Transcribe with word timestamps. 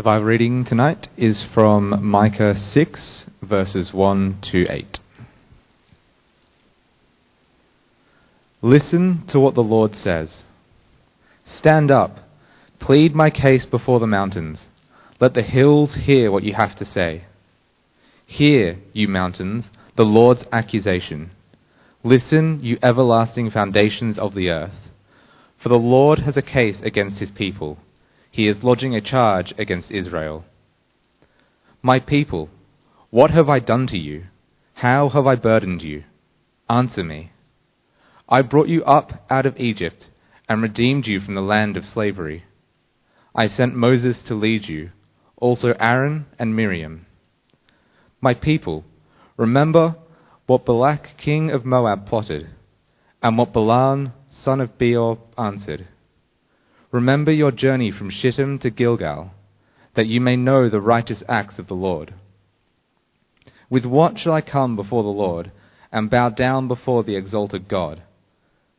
The 0.00 0.04
Bible 0.04 0.24
reading 0.24 0.64
tonight 0.64 1.08
is 1.18 1.42
from 1.42 2.02
Micah 2.02 2.54
6, 2.54 3.26
verses 3.42 3.92
1 3.92 4.38
to 4.40 4.66
8. 4.66 4.98
Listen 8.62 9.26
to 9.26 9.38
what 9.38 9.54
the 9.54 9.62
Lord 9.62 9.94
says. 9.94 10.46
Stand 11.44 11.90
up, 11.90 12.18
plead 12.78 13.14
my 13.14 13.28
case 13.28 13.66
before 13.66 14.00
the 14.00 14.06
mountains. 14.06 14.68
Let 15.20 15.34
the 15.34 15.42
hills 15.42 15.94
hear 15.94 16.32
what 16.32 16.44
you 16.44 16.54
have 16.54 16.74
to 16.76 16.86
say. 16.86 17.24
Hear, 18.24 18.78
you 18.94 19.06
mountains, 19.06 19.68
the 19.96 20.06
Lord's 20.06 20.46
accusation. 20.50 21.32
Listen, 22.02 22.60
you 22.62 22.78
everlasting 22.82 23.50
foundations 23.50 24.18
of 24.18 24.34
the 24.34 24.48
earth. 24.48 24.88
For 25.58 25.68
the 25.68 25.78
Lord 25.78 26.20
has 26.20 26.38
a 26.38 26.52
case 26.56 26.80
against 26.80 27.18
his 27.18 27.30
people 27.30 27.76
he 28.30 28.46
is 28.46 28.62
lodging 28.62 28.94
a 28.94 29.00
charge 29.00 29.52
against 29.58 29.90
Israel. 29.90 30.44
My 31.82 31.98
people, 31.98 32.48
what 33.10 33.30
have 33.30 33.48
I 33.48 33.58
done 33.58 33.86
to 33.88 33.98
you? 33.98 34.24
How 34.74 35.08
have 35.08 35.26
I 35.26 35.34
burdened 35.34 35.82
you? 35.82 36.04
Answer 36.68 37.02
me. 37.02 37.32
I 38.28 38.42
brought 38.42 38.68
you 38.68 38.84
up 38.84 39.26
out 39.28 39.46
of 39.46 39.58
Egypt 39.58 40.08
and 40.48 40.62
redeemed 40.62 41.06
you 41.06 41.20
from 41.20 41.34
the 41.34 41.40
land 41.40 41.76
of 41.76 41.84
slavery. 41.84 42.44
I 43.34 43.48
sent 43.48 43.74
Moses 43.74 44.22
to 44.24 44.34
lead 44.34 44.68
you, 44.68 44.90
also 45.36 45.74
Aaron 45.80 46.26
and 46.38 46.54
Miriam. 46.54 47.06
My 48.20 48.34
people, 48.34 48.84
remember 49.36 49.96
what 50.46 50.64
Balak 50.64 51.16
king 51.16 51.50
of 51.50 51.64
Moab 51.64 52.06
plotted, 52.06 52.48
and 53.22 53.38
what 53.38 53.52
Balaam 53.52 54.12
son 54.28 54.60
of 54.60 54.78
Beor 54.78 55.18
answered. 55.38 55.86
Remember 56.92 57.30
your 57.30 57.52
journey 57.52 57.92
from 57.92 58.10
Shittim 58.10 58.58
to 58.60 58.70
Gilgal, 58.70 59.30
that 59.94 60.08
you 60.08 60.20
may 60.20 60.34
know 60.34 60.68
the 60.68 60.80
righteous 60.80 61.22
acts 61.28 61.60
of 61.60 61.68
the 61.68 61.74
Lord. 61.74 62.14
With 63.68 63.84
what 63.84 64.18
shall 64.18 64.32
I 64.32 64.40
come 64.40 64.74
before 64.74 65.04
the 65.04 65.08
Lord, 65.08 65.52
and 65.92 66.10
bow 66.10 66.30
down 66.30 66.66
before 66.66 67.04
the 67.04 67.14
exalted 67.14 67.68
God? 67.68 68.02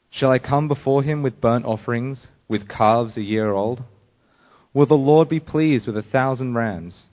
Shall 0.09 0.29
I 0.29 0.39
come 0.39 0.67
before 0.67 1.03
him 1.03 1.23
with 1.23 1.39
burnt 1.39 1.65
offerings, 1.65 2.27
with 2.49 2.67
calves 2.67 3.15
a 3.15 3.23
year 3.23 3.51
old? 3.51 3.83
Will 4.73 4.85
the 4.85 4.95
Lord 4.95 5.29
be 5.29 5.39
pleased 5.39 5.87
with 5.87 5.95
a 5.95 6.03
thousand 6.03 6.55
rams, 6.55 7.07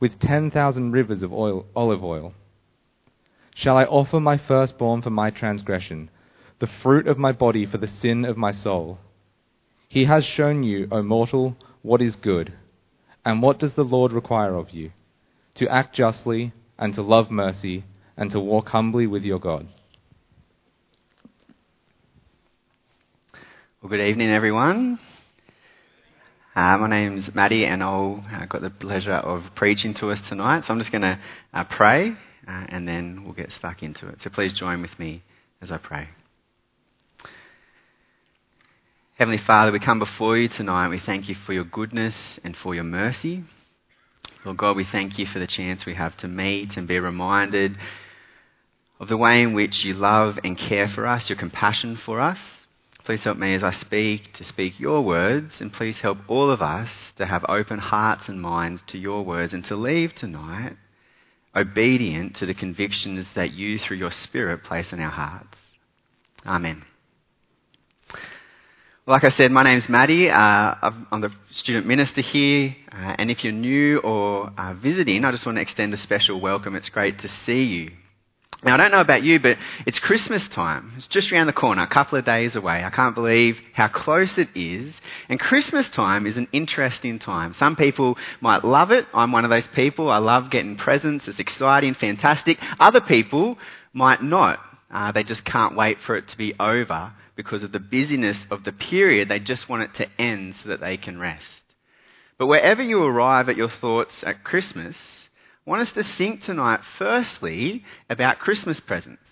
with 0.00 0.18
ten 0.18 0.50
thousand 0.50 0.92
rivers 0.92 1.22
of 1.22 1.30
oil, 1.30 1.66
olive 1.76 2.02
oil? 2.02 2.32
Shall 3.54 3.76
I 3.76 3.84
offer 3.84 4.18
my 4.18 4.38
firstborn 4.38 5.02
for 5.02 5.10
my 5.10 5.28
transgression, 5.28 6.08
the 6.58 6.66
fruit 6.66 7.06
of 7.06 7.18
my 7.18 7.32
body 7.32 7.66
for 7.66 7.76
the 7.76 7.86
sin 7.86 8.24
of 8.24 8.38
my 8.38 8.52
soul? 8.52 8.98
He 9.88 10.04
has 10.04 10.24
shown 10.24 10.62
you, 10.62 10.86
O 10.92 11.00
mortal, 11.02 11.56
what 11.82 12.02
is 12.02 12.14
good. 12.14 12.52
And 13.24 13.42
what 13.42 13.58
does 13.58 13.72
the 13.72 13.84
Lord 13.84 14.12
require 14.12 14.54
of 14.54 14.70
you? 14.70 14.92
To 15.54 15.68
act 15.68 15.94
justly, 15.94 16.52
and 16.78 16.94
to 16.94 17.02
love 17.02 17.30
mercy, 17.30 17.84
and 18.16 18.30
to 18.30 18.38
walk 18.38 18.68
humbly 18.68 19.06
with 19.06 19.24
your 19.24 19.38
God. 19.38 19.66
Well, 23.80 23.88
good 23.88 24.00
evening, 24.00 24.30
everyone. 24.30 24.98
Uh, 26.54 26.76
my 26.78 26.88
name's 26.88 27.34
Matty, 27.34 27.64
and 27.64 27.82
I've 27.82 28.42
uh, 28.42 28.46
got 28.46 28.60
the 28.60 28.70
pleasure 28.70 29.14
of 29.14 29.44
preaching 29.54 29.94
to 29.94 30.10
us 30.10 30.20
tonight. 30.20 30.64
So 30.64 30.74
I'm 30.74 30.80
just 30.80 30.92
going 30.92 31.02
to 31.02 31.18
uh, 31.54 31.64
pray, 31.64 32.10
uh, 32.46 32.66
and 32.68 32.86
then 32.86 33.22
we'll 33.24 33.34
get 33.34 33.52
stuck 33.52 33.82
into 33.82 34.08
it. 34.08 34.20
So 34.20 34.30
please 34.30 34.52
join 34.52 34.82
with 34.82 34.98
me 34.98 35.22
as 35.62 35.70
I 35.70 35.78
pray. 35.78 36.08
Heavenly 39.18 39.38
Father, 39.38 39.72
we 39.72 39.80
come 39.80 39.98
before 39.98 40.38
you 40.38 40.46
tonight. 40.46 40.84
and 40.84 40.92
We 40.92 41.00
thank 41.00 41.28
you 41.28 41.34
for 41.34 41.52
your 41.52 41.64
goodness 41.64 42.38
and 42.44 42.56
for 42.56 42.72
your 42.72 42.84
mercy. 42.84 43.42
Lord 44.44 44.58
God, 44.58 44.76
we 44.76 44.84
thank 44.84 45.18
you 45.18 45.26
for 45.26 45.40
the 45.40 45.46
chance 45.48 45.84
we 45.84 45.94
have 45.94 46.16
to 46.18 46.28
meet 46.28 46.76
and 46.76 46.86
be 46.86 47.00
reminded 47.00 47.76
of 49.00 49.08
the 49.08 49.16
way 49.16 49.42
in 49.42 49.54
which 49.54 49.84
you 49.84 49.94
love 49.94 50.38
and 50.44 50.56
care 50.56 50.86
for 50.86 51.04
us, 51.04 51.28
your 51.28 51.36
compassion 51.36 51.96
for 51.96 52.20
us. 52.20 52.38
Please 53.04 53.24
help 53.24 53.38
me 53.38 53.54
as 53.54 53.64
I 53.64 53.72
speak 53.72 54.34
to 54.34 54.44
speak 54.44 54.78
your 54.78 55.02
words, 55.02 55.60
and 55.60 55.72
please 55.72 56.00
help 56.00 56.18
all 56.28 56.52
of 56.52 56.62
us 56.62 56.88
to 57.16 57.26
have 57.26 57.44
open 57.48 57.80
hearts 57.80 58.28
and 58.28 58.40
minds 58.40 58.84
to 58.86 58.98
your 58.98 59.24
words 59.24 59.52
and 59.52 59.64
to 59.64 59.74
leave 59.74 60.14
tonight 60.14 60.76
obedient 61.56 62.36
to 62.36 62.46
the 62.46 62.54
convictions 62.54 63.26
that 63.34 63.50
you, 63.50 63.80
through 63.80 63.96
your 63.96 64.12
Spirit, 64.12 64.62
place 64.62 64.92
in 64.92 65.00
our 65.00 65.10
hearts. 65.10 65.58
Amen. 66.46 66.84
Like 69.08 69.24
I 69.24 69.30
said, 69.30 69.50
my 69.50 69.62
name's 69.62 69.88
Matty. 69.88 70.28
Uh, 70.28 70.74
I'm 71.10 71.22
the 71.22 71.32
student 71.50 71.86
minister 71.86 72.20
here. 72.20 72.76
Uh, 72.92 73.14
and 73.16 73.30
if 73.30 73.42
you're 73.42 73.54
new 73.54 74.00
or 74.00 74.52
uh, 74.58 74.74
visiting, 74.74 75.24
I 75.24 75.30
just 75.30 75.46
want 75.46 75.56
to 75.56 75.62
extend 75.62 75.94
a 75.94 75.96
special 75.96 76.38
welcome. 76.38 76.76
It's 76.76 76.90
great 76.90 77.20
to 77.20 77.28
see 77.28 77.62
you. 77.62 77.92
Now, 78.62 78.74
I 78.74 78.76
don't 78.76 78.90
know 78.90 79.00
about 79.00 79.22
you, 79.22 79.40
but 79.40 79.56
it's 79.86 79.98
Christmas 79.98 80.46
time. 80.48 80.92
It's 80.98 81.08
just 81.08 81.32
around 81.32 81.46
the 81.46 81.54
corner, 81.54 81.80
a 81.84 81.86
couple 81.86 82.18
of 82.18 82.26
days 82.26 82.54
away. 82.54 82.84
I 82.84 82.90
can't 82.90 83.14
believe 83.14 83.58
how 83.72 83.88
close 83.88 84.36
it 84.36 84.50
is. 84.54 84.92
And 85.30 85.40
Christmas 85.40 85.88
time 85.88 86.26
is 86.26 86.36
an 86.36 86.48
interesting 86.52 87.18
time. 87.18 87.54
Some 87.54 87.76
people 87.76 88.18
might 88.42 88.62
love 88.62 88.90
it. 88.90 89.06
I'm 89.14 89.32
one 89.32 89.46
of 89.46 89.50
those 89.50 89.68
people. 89.68 90.10
I 90.10 90.18
love 90.18 90.50
getting 90.50 90.76
presents. 90.76 91.26
It's 91.28 91.40
exciting, 91.40 91.94
fantastic. 91.94 92.58
Other 92.78 93.00
people 93.00 93.56
might 93.94 94.22
not. 94.22 94.60
Uh, 94.90 95.12
they 95.12 95.22
just 95.22 95.46
can't 95.46 95.76
wait 95.76 95.98
for 96.00 96.14
it 96.14 96.28
to 96.28 96.36
be 96.36 96.52
over 96.60 97.12
because 97.38 97.62
of 97.62 97.70
the 97.70 97.78
busyness 97.78 98.48
of 98.50 98.64
the 98.64 98.72
period. 98.72 99.28
They 99.28 99.38
just 99.38 99.68
want 99.68 99.84
it 99.84 99.94
to 99.94 100.20
end 100.20 100.56
so 100.56 100.70
that 100.70 100.80
they 100.80 100.96
can 100.96 101.20
rest. 101.20 101.62
But 102.36 102.48
wherever 102.48 102.82
you 102.82 103.00
arrive 103.00 103.48
at 103.48 103.56
your 103.56 103.68
thoughts 103.68 104.24
at 104.24 104.42
Christmas, 104.42 104.96
I 105.64 105.70
want 105.70 105.82
us 105.82 105.92
to 105.92 106.02
think 106.02 106.42
tonight, 106.42 106.80
firstly, 106.98 107.84
about 108.10 108.40
Christmas 108.40 108.80
presents. 108.80 109.22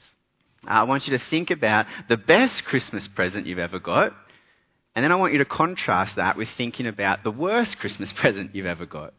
Uh, 0.65 0.71
I 0.71 0.83
want 0.85 1.09
you 1.09 1.19
to 1.19 1.25
think 1.25 1.51
about 1.51 1.87
the 2.09 2.17
best 2.17 2.65
Christmas 2.65 3.09
present 3.09 3.49
you've 3.49 3.59
ever 3.59 3.81
got. 3.81 4.13
And 4.95 5.03
then 5.03 5.11
I 5.11 5.17
want 5.17 5.33
you 5.33 5.41
to 5.41 5.45
contrast 5.45 6.15
that 6.15 6.37
with 6.37 6.49
thinking 6.51 6.87
about 6.87 7.25
the 7.25 7.33
worst 7.33 7.79
Christmas 7.79 8.13
present 8.17 8.55
you've 8.55 8.67
ever 8.67 8.87
got. 8.87 9.15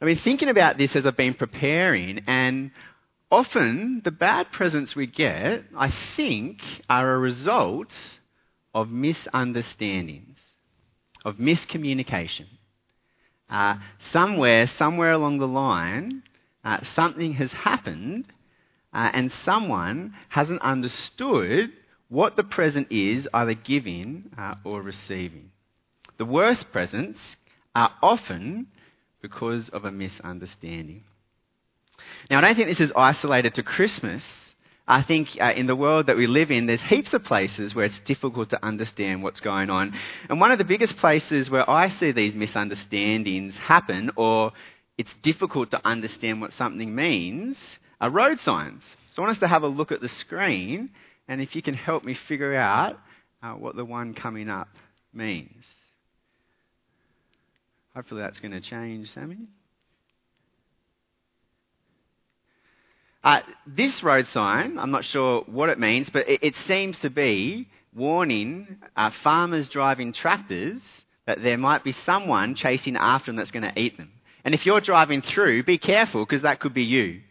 I've 0.00 0.06
been 0.06 0.18
thinking 0.18 0.48
about 0.48 0.76
this 0.76 0.96
as 0.96 1.06
I've 1.06 1.16
been 1.16 1.34
preparing, 1.34 2.24
and 2.26 2.72
often 3.30 4.02
the 4.04 4.10
bad 4.10 4.52
presents 4.52 4.94
we 4.94 5.06
get, 5.06 5.64
I 5.76 5.90
think, 6.16 6.60
are 6.88 7.14
a 7.14 7.18
result 7.18 7.92
of 8.74 8.90
misunderstandings, 8.90 10.38
of 11.24 11.36
miscommunication. 11.36 12.46
Uh, 13.48 13.76
somewhere, 14.10 14.66
somewhere 14.66 15.12
along 15.12 15.38
the 15.38 15.48
line, 15.48 16.22
uh, 16.64 16.82
something 16.94 17.34
has 17.34 17.52
happened 17.52 18.26
uh, 18.92 19.10
and 19.12 19.30
someone 19.44 20.14
hasn't 20.28 20.62
understood 20.62 21.70
what 22.08 22.36
the 22.36 22.44
present 22.44 22.88
is, 22.90 23.28
either 23.34 23.54
giving 23.54 24.30
uh, 24.38 24.54
or 24.64 24.80
receiving. 24.80 25.50
The 26.16 26.24
worst 26.24 26.70
presents 26.70 27.36
are 27.74 27.92
often 28.02 28.68
because 29.20 29.68
of 29.70 29.84
a 29.84 29.90
misunderstanding. 29.90 31.02
Now, 32.30 32.38
I 32.38 32.40
don't 32.40 32.56
think 32.56 32.68
this 32.68 32.80
is 32.80 32.92
isolated 32.96 33.54
to 33.54 33.62
Christmas. 33.62 34.22
I 34.86 35.02
think 35.02 35.36
uh, 35.40 35.52
in 35.56 35.66
the 35.66 35.76
world 35.76 36.06
that 36.06 36.16
we 36.16 36.26
live 36.26 36.50
in, 36.50 36.66
there's 36.66 36.82
heaps 36.82 37.14
of 37.14 37.24
places 37.24 37.74
where 37.74 37.86
it's 37.86 38.00
difficult 38.00 38.50
to 38.50 38.64
understand 38.64 39.22
what's 39.22 39.40
going 39.40 39.70
on. 39.70 39.94
And 40.28 40.40
one 40.40 40.50
of 40.50 40.58
the 40.58 40.64
biggest 40.64 40.96
places 40.96 41.48
where 41.48 41.68
I 41.68 41.88
see 41.88 42.12
these 42.12 42.34
misunderstandings 42.34 43.56
happen, 43.56 44.10
or 44.16 44.52
it's 44.98 45.12
difficult 45.22 45.70
to 45.70 45.80
understand 45.86 46.40
what 46.40 46.52
something 46.52 46.94
means, 46.94 47.56
are 48.00 48.10
road 48.10 48.40
signs. 48.40 48.82
So 49.12 49.22
I 49.22 49.26
want 49.26 49.36
us 49.36 49.40
to 49.40 49.48
have 49.48 49.62
a 49.62 49.68
look 49.68 49.90
at 49.90 50.02
the 50.02 50.08
screen, 50.08 50.90
and 51.28 51.40
if 51.40 51.56
you 51.56 51.62
can 51.62 51.74
help 51.74 52.04
me 52.04 52.14
figure 52.14 52.54
out 52.54 52.98
uh, 53.42 53.52
what 53.52 53.76
the 53.76 53.84
one 53.84 54.12
coming 54.12 54.50
up 54.50 54.68
means. 55.12 55.64
Hopefully 57.94 58.22
that's 58.22 58.40
going 58.40 58.52
to 58.52 58.60
change, 58.60 59.10
Sammy. 59.10 59.38
Uh, 63.24 63.40
this 63.66 64.02
road 64.02 64.26
sign, 64.28 64.78
I'm 64.78 64.90
not 64.90 65.04
sure 65.06 65.44
what 65.46 65.70
it 65.70 65.80
means, 65.80 66.10
but 66.10 66.28
it, 66.28 66.40
it 66.42 66.56
seems 66.66 66.98
to 66.98 67.08
be 67.08 67.66
warning 67.94 68.76
uh, 68.94 69.10
farmers 69.22 69.70
driving 69.70 70.12
tractors 70.12 70.82
that 71.26 71.42
there 71.42 71.56
might 71.56 71.82
be 71.82 71.92
someone 71.92 72.54
chasing 72.54 72.96
after 72.96 73.30
them 73.30 73.36
that's 73.36 73.50
going 73.50 73.62
to 73.62 73.80
eat 73.80 73.96
them. 73.96 74.12
And 74.44 74.54
if 74.54 74.66
you're 74.66 74.82
driving 74.82 75.22
through, 75.22 75.62
be 75.62 75.78
careful 75.78 76.26
because 76.26 76.42
that 76.42 76.60
could 76.60 76.74
be 76.74 76.84
you. 76.84 77.22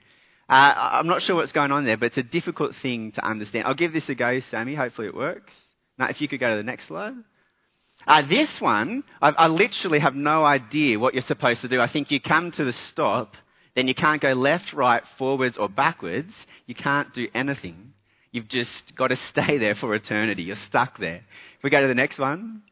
Uh, 0.49 0.73
I'm 0.75 1.07
not 1.07 1.21
sure 1.21 1.35
what's 1.35 1.51
going 1.51 1.71
on 1.71 1.85
there, 1.85 1.97
but 1.97 2.07
it's 2.07 2.17
a 2.17 2.23
difficult 2.23 2.75
thing 2.77 3.11
to 3.11 3.23
understand. 3.23 3.67
I'll 3.67 3.75
give 3.75 3.93
this 3.93 4.09
a 4.09 4.15
go, 4.15 4.39
Sammy. 4.39 4.73
Hopefully 4.73 5.07
it 5.07 5.15
works. 5.15 5.53
Now, 5.99 6.07
if 6.07 6.21
you 6.21 6.27
could 6.27 6.39
go 6.39 6.49
to 6.49 6.57
the 6.57 6.63
next 6.63 6.87
slide. 6.87 7.13
Uh, 8.07 8.23
this 8.23 8.59
one, 8.59 9.03
I, 9.21 9.29
I 9.29 9.47
literally 9.47 9.99
have 9.99 10.15
no 10.15 10.43
idea 10.43 10.97
what 10.97 11.13
you're 11.13 11.21
supposed 11.21 11.61
to 11.61 11.67
do. 11.67 11.79
I 11.79 11.87
think 11.87 12.09
you 12.09 12.19
come 12.19 12.51
to 12.53 12.65
the 12.65 12.73
stop 12.73 13.35
then 13.75 13.87
you 13.87 13.95
can't 13.95 14.21
go 14.21 14.33
left, 14.33 14.73
right, 14.73 15.03
forwards, 15.17 15.57
or 15.57 15.67
backwards. 15.67 16.33
You 16.65 16.75
can't 16.75 17.13
do 17.13 17.27
anything. 17.33 17.93
You've 18.31 18.47
just 18.47 18.95
got 18.95 19.07
to 19.07 19.15
stay 19.15 19.57
there 19.57 19.75
for 19.75 19.93
eternity. 19.95 20.43
You're 20.43 20.55
stuck 20.55 20.99
there. 20.99 21.21
If 21.57 21.63
we 21.63 21.69
go 21.69 21.81
to 21.81 21.87
the 21.87 21.95
next 21.95 22.19
one. 22.19 22.63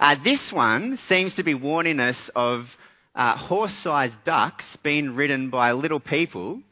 Uh, 0.00 0.16
this 0.22 0.52
one 0.52 0.96
seems 1.08 1.34
to 1.34 1.42
be 1.42 1.54
warning 1.54 1.98
us 1.98 2.30
of 2.36 2.68
uh, 3.14 3.36
horse 3.36 3.74
sized 3.74 4.14
ducks 4.24 4.64
being 4.82 5.16
ridden 5.16 5.50
by 5.50 5.72
little 5.72 6.00
people. 6.00 6.62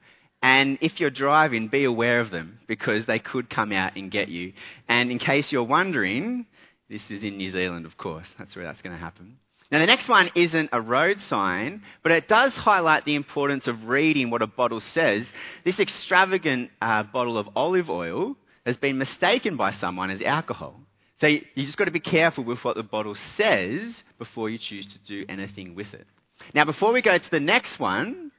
And 0.43 0.78
if 0.81 1.00
you're 1.00 1.10
driving, 1.10 1.69
be 1.69 1.84
aware 1.84 2.20
of 2.20 2.31
them 2.31 2.60
because 2.69 3.06
they 3.06 3.19
could 3.19 3.50
come 3.50 3.72
out 3.72 3.96
and 3.96 4.10
get 4.10 4.28
you. 4.28 4.52
And 4.88 5.10
in 5.10 5.19
case 5.19 5.50
you're 5.50 5.64
wondering, 5.64 6.46
this 6.88 7.10
is 7.10 7.25
in 7.25 7.37
New 7.37 7.50
Zealand, 7.50 7.84
of 7.84 7.96
course. 7.96 8.28
That's 8.38 8.54
where 8.54 8.64
that's 8.64 8.82
going 8.82 8.94
to 8.94 9.02
happen. 9.02 9.38
Now, 9.71 9.81
the 9.81 9.87
next 9.87 10.09
one 10.09 10.31
isn't 10.35 10.71
a 10.73 10.81
road 10.81 11.21
sign, 11.23 11.83
but 12.03 12.13
it 12.13 12.29
does 12.29 12.53
highlight 12.55 13.05
the 13.05 13.17
importance 13.17 13.67
of 13.67 13.89
reading 13.89 14.31
what 14.31 14.43
a 14.43 14.47
bottle 14.47 14.81
says. 14.81 15.27
This 15.65 15.81
extravagant 15.81 16.71
uh, 16.81 17.03
bottle 17.03 17.37
of 17.37 17.49
olive 17.57 17.91
oil 17.91 18.37
has 18.65 18.77
been 18.77 18.99
mistaken 18.99 19.57
by 19.57 19.73
someone 19.73 20.11
as 20.11 20.23
alcohol. 20.23 20.81
So 21.21 21.27
you, 21.27 21.43
just 21.57 21.79
got 21.79 21.87
to 21.87 21.91
be 21.91 22.01
careful 22.01 22.45
with 22.45 22.63
what 22.65 22.77
the 22.77 22.83
bottle 22.83 23.17
says 23.37 24.05
before 24.19 24.51
you 24.51 24.59
choose 24.59 24.87
to 24.87 24.99
do 24.99 25.25
anything 25.29 25.75
with 25.75 25.95
it. 25.95 26.07
Now, 26.55 26.65
before 26.65 26.93
we 26.93 27.03
go 27.03 27.17
to 27.17 27.31
the 27.31 27.41
next 27.41 27.81
one, 27.81 28.31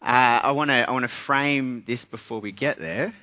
uh, 0.00 0.04
I 0.04 0.52
want 0.52 0.68
to 0.70 0.88
I 0.88 1.06
frame 1.26 1.84
this 1.86 2.04
before 2.04 2.40
we 2.40 2.52
get 2.52 2.78
there. 2.78 3.14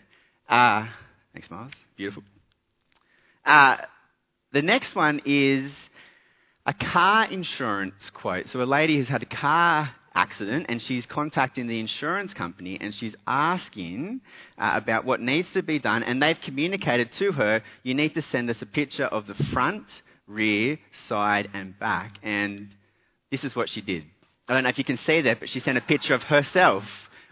Uh, 0.47 0.87
thanks, 1.33 1.49
Miles. 1.51 1.71
Beautiful. 1.95 2.23
Uh, 3.45 3.77
the 4.51 4.61
next 4.61 4.95
one 4.95 5.21
is 5.25 5.71
a 6.65 6.73
car 6.73 7.25
insurance 7.25 8.09
quote. 8.09 8.47
So 8.47 8.61
a 8.61 8.63
lady 8.63 8.97
has 8.97 9.07
had 9.07 9.23
a 9.23 9.27
car 9.27 9.91
accident 10.13 10.65
and 10.69 10.81
she's 10.81 11.05
contacting 11.05 11.67
the 11.67 11.79
insurance 11.79 12.33
company 12.33 12.77
and 12.79 12.93
she's 12.93 13.15
asking 13.25 14.21
uh, 14.57 14.71
about 14.73 15.05
what 15.05 15.21
needs 15.21 15.51
to 15.53 15.61
be 15.63 15.79
done 15.79 16.03
and 16.03 16.21
they've 16.21 16.39
communicated 16.41 17.11
to 17.13 17.31
her 17.31 17.61
you 17.83 17.93
need 17.93 18.13
to 18.15 18.21
send 18.23 18.49
us 18.49 18.61
a 18.61 18.65
picture 18.65 19.05
of 19.05 19.27
the 19.27 19.35
front 19.53 20.01
rear 20.27 20.77
side 21.07 21.49
and 21.53 21.77
back. 21.79 22.17
And 22.23 22.67
this 23.31 23.43
is 23.43 23.55
what 23.55 23.69
she 23.69 23.81
did. 23.81 24.03
I 24.47 24.53
don't 24.53 24.63
know 24.63 24.69
if 24.69 24.77
you 24.77 24.83
can 24.83 24.97
see 24.97 25.21
that 25.21 25.39
but 25.39 25.49
she 25.49 25.59
sent 25.59 25.77
a 25.77 25.81
picture 25.81 26.13
of 26.13 26.23
herself 26.23 26.83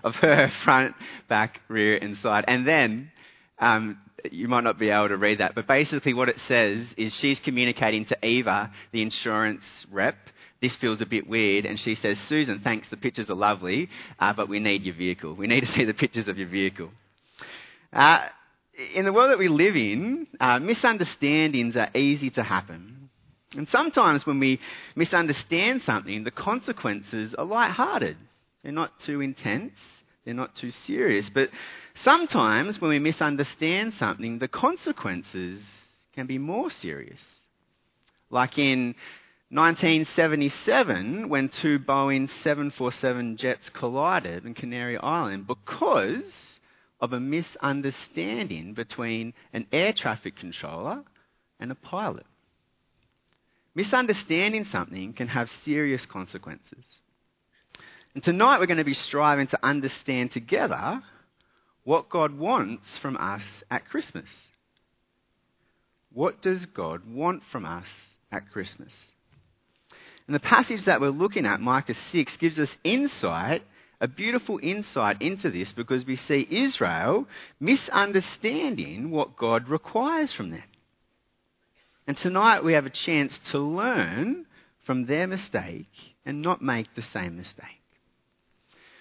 of 0.03 0.15
her 0.15 0.49
front 0.63 0.95
back 1.27 1.61
rear 1.67 1.97
and 1.97 2.15
side. 2.17 2.45
And 2.47 2.67
then 2.67 3.11
um, 3.59 3.97
you 4.31 4.47
might 4.47 4.63
not 4.63 4.79
be 4.79 4.89
able 4.89 5.09
to 5.09 5.17
read 5.17 5.39
that, 5.39 5.55
but 5.55 5.67
basically 5.67 6.13
what 6.13 6.29
it 6.29 6.39
says 6.47 6.85
is 6.97 7.13
she's 7.13 7.39
communicating 7.39 8.05
to 8.05 8.25
Eva, 8.25 8.71
the 8.91 9.01
insurance 9.01 9.63
rep. 9.91 10.17
This 10.61 10.75
feels 10.75 11.01
a 11.01 11.05
bit 11.05 11.27
weird, 11.27 11.65
and 11.65 11.79
she 11.79 11.93
says, 11.93 12.17
Susan, 12.21 12.59
thanks, 12.59 12.89
the 12.89 12.97
pictures 12.97 13.29
are 13.29 13.35
lovely, 13.35 13.89
uh, 14.19 14.33
but 14.33 14.49
we 14.49 14.59
need 14.59 14.83
your 14.83 14.95
vehicle. 14.95 15.35
We 15.35 15.45
need 15.45 15.61
to 15.61 15.71
see 15.71 15.85
the 15.85 15.93
pictures 15.93 16.27
of 16.27 16.37
your 16.37 16.47
vehicle. 16.47 16.89
Uh, 17.93 18.25
in 18.95 19.05
the 19.05 19.13
world 19.13 19.31
that 19.31 19.39
we 19.39 19.47
live 19.47 19.75
in, 19.75 20.27
uh, 20.39 20.59
misunderstandings 20.59 21.77
are 21.77 21.89
easy 21.93 22.31
to 22.31 22.43
happen. 22.43 23.09
And 23.55 23.67
sometimes 23.69 24.25
when 24.25 24.39
we 24.39 24.59
misunderstand 24.95 25.83
something, 25.83 26.23
the 26.23 26.31
consequences 26.31 27.33
are 27.35 27.45
light-hearted. 27.45 28.17
They're 28.63 28.71
not 28.71 28.99
too 28.99 29.21
intense. 29.21 29.73
They're 30.27 30.33
not 30.33 30.55
too 30.55 30.71
serious. 30.71 31.29
But 31.29 31.51
sometimes 32.03 32.81
when 32.81 32.89
we 32.89 32.99
misunderstand 32.99 33.93
something, 33.93 34.39
the 34.39 34.49
consequences 34.49 35.61
can 36.15 36.27
be 36.27 36.37
more 36.37 36.69
serious. 36.69 37.21
Like 38.29 38.57
in 38.57 38.93
1977, 39.51 41.29
when 41.29 41.47
two 41.47 41.79
Boeing 41.79 42.29
747 42.29 43.37
jets 43.37 43.69
collided 43.69 44.45
in 44.45 44.53
Canary 44.53 44.97
Island 44.97 45.47
because 45.47 46.59
of 46.99 47.13
a 47.13 47.21
misunderstanding 47.21 48.73
between 48.73 49.33
an 49.53 49.65
air 49.71 49.93
traffic 49.93 50.35
controller 50.35 51.05
and 51.57 51.71
a 51.71 51.75
pilot. 51.75 52.25
Misunderstanding 53.73 54.65
something 54.65 55.13
can 55.13 55.29
have 55.29 55.49
serious 55.63 56.05
consequences. 56.05 56.83
And 58.17 58.23
tonight 58.23 58.59
we're 58.59 58.65
going 58.65 58.77
to 58.79 58.83
be 58.83 58.95
striving 58.95 59.45
to 59.45 59.63
understand 59.63 60.31
together 60.31 61.03
what 61.83 62.09
God 62.09 62.35
wants 62.35 62.97
from 62.97 63.15
us 63.15 63.43
at 63.69 63.87
Christmas. 63.89 64.27
What 66.11 66.41
does 66.41 66.65
God 66.65 67.03
want 67.07 67.43
from 67.51 67.63
us 67.63 67.85
at 68.31 68.49
Christmas? 68.49 68.91
And 70.25 70.33
the 70.33 70.39
passage 70.39 70.85
that 70.85 70.99
we're 70.99 71.09
looking 71.09 71.45
at, 71.45 71.61
Micah 71.61 71.93
6, 71.93 72.37
gives 72.37 72.57
us 72.57 72.75
insight, 72.83 73.61
a 74.01 74.07
beautiful 74.07 74.59
insight 74.63 75.21
into 75.21 75.51
this 75.51 75.71
because 75.71 76.03
we 76.03 76.15
see 76.15 76.47
Israel 76.49 77.27
misunderstanding 77.59 79.11
what 79.11 79.37
God 79.37 79.69
requires 79.69 80.33
from 80.33 80.49
them. 80.49 80.63
And 82.07 82.17
tonight 82.17 82.63
we 82.63 82.73
have 82.73 82.87
a 82.87 82.89
chance 82.89 83.37
to 83.51 83.59
learn 83.59 84.47
from 84.87 85.05
their 85.05 85.27
mistake 85.27 85.91
and 86.25 86.41
not 86.41 86.63
make 86.63 86.95
the 86.95 87.03
same 87.03 87.37
mistake. 87.37 87.77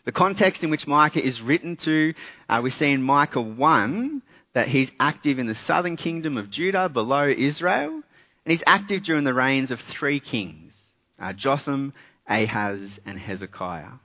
The 0.07 0.13
context 0.13 0.63
in 0.63 0.71
which 0.71 0.87
Micah 0.87 1.23
is 1.23 1.43
written 1.43 1.75
to, 1.79 2.15
uh, 2.49 2.61
we 2.63 2.71
see 2.71 2.93
in 2.93 3.03
Micah 3.03 3.41
1 3.41 4.23
that 4.55 4.69
he's 4.69 4.91
active 5.01 5.41
in 5.41 5.49
the 5.49 5.55
southern 5.57 5.97
kingdom 5.97 6.39
of 6.39 6.49
Judah 6.49 6.89
below 6.89 7.29
Israel, 7.29 7.91
and 7.93 8.53
he's 8.53 8.63
active 8.69 9.03
during 9.03 9.25
the 9.25 9.35
reigns 9.35 9.73
of 9.73 9.81
three 9.81 10.21
kings 10.21 10.73
uh, 11.19 11.33
Jotham, 11.33 11.93
Ahaz, 12.29 13.01
and 13.05 13.19
Hezekiah. 13.19 13.99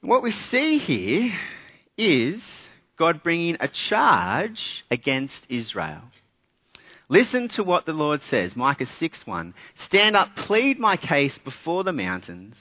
What 0.00 0.22
we 0.22 0.32
see 0.32 0.78
here 0.78 1.32
is 1.96 2.40
God 2.96 3.22
bringing 3.22 3.58
a 3.60 3.68
charge 3.68 4.84
against 4.90 5.46
Israel. 5.48 6.02
Listen 7.08 7.46
to 7.48 7.62
what 7.62 7.86
the 7.86 7.92
Lord 7.92 8.22
says, 8.22 8.56
Micah 8.56 8.86
6:1. 8.86 9.54
Stand 9.84 10.16
up, 10.16 10.34
plead 10.34 10.80
my 10.80 10.96
case 10.96 11.38
before 11.38 11.84
the 11.84 11.92
mountains. 11.92 12.56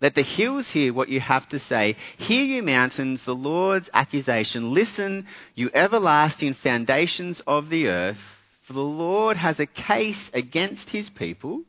Let 0.00 0.14
the 0.14 0.22
hills 0.22 0.68
hear 0.68 0.92
what 0.92 1.08
you 1.08 1.20
have 1.20 1.48
to 1.48 1.58
say. 1.58 1.96
Hear, 2.18 2.44
you 2.44 2.62
mountains, 2.62 3.24
the 3.24 3.34
Lord's 3.34 3.88
accusation. 3.94 4.74
Listen, 4.74 5.26
you 5.54 5.70
everlasting 5.72 6.54
foundations 6.54 7.40
of 7.46 7.70
the 7.70 7.88
earth. 7.88 8.18
For 8.66 8.74
the 8.74 8.80
Lord 8.80 9.36
has 9.38 9.58
a 9.58 9.66
case 9.66 10.30
against 10.34 10.90
his 10.90 11.08
people. 11.08 11.62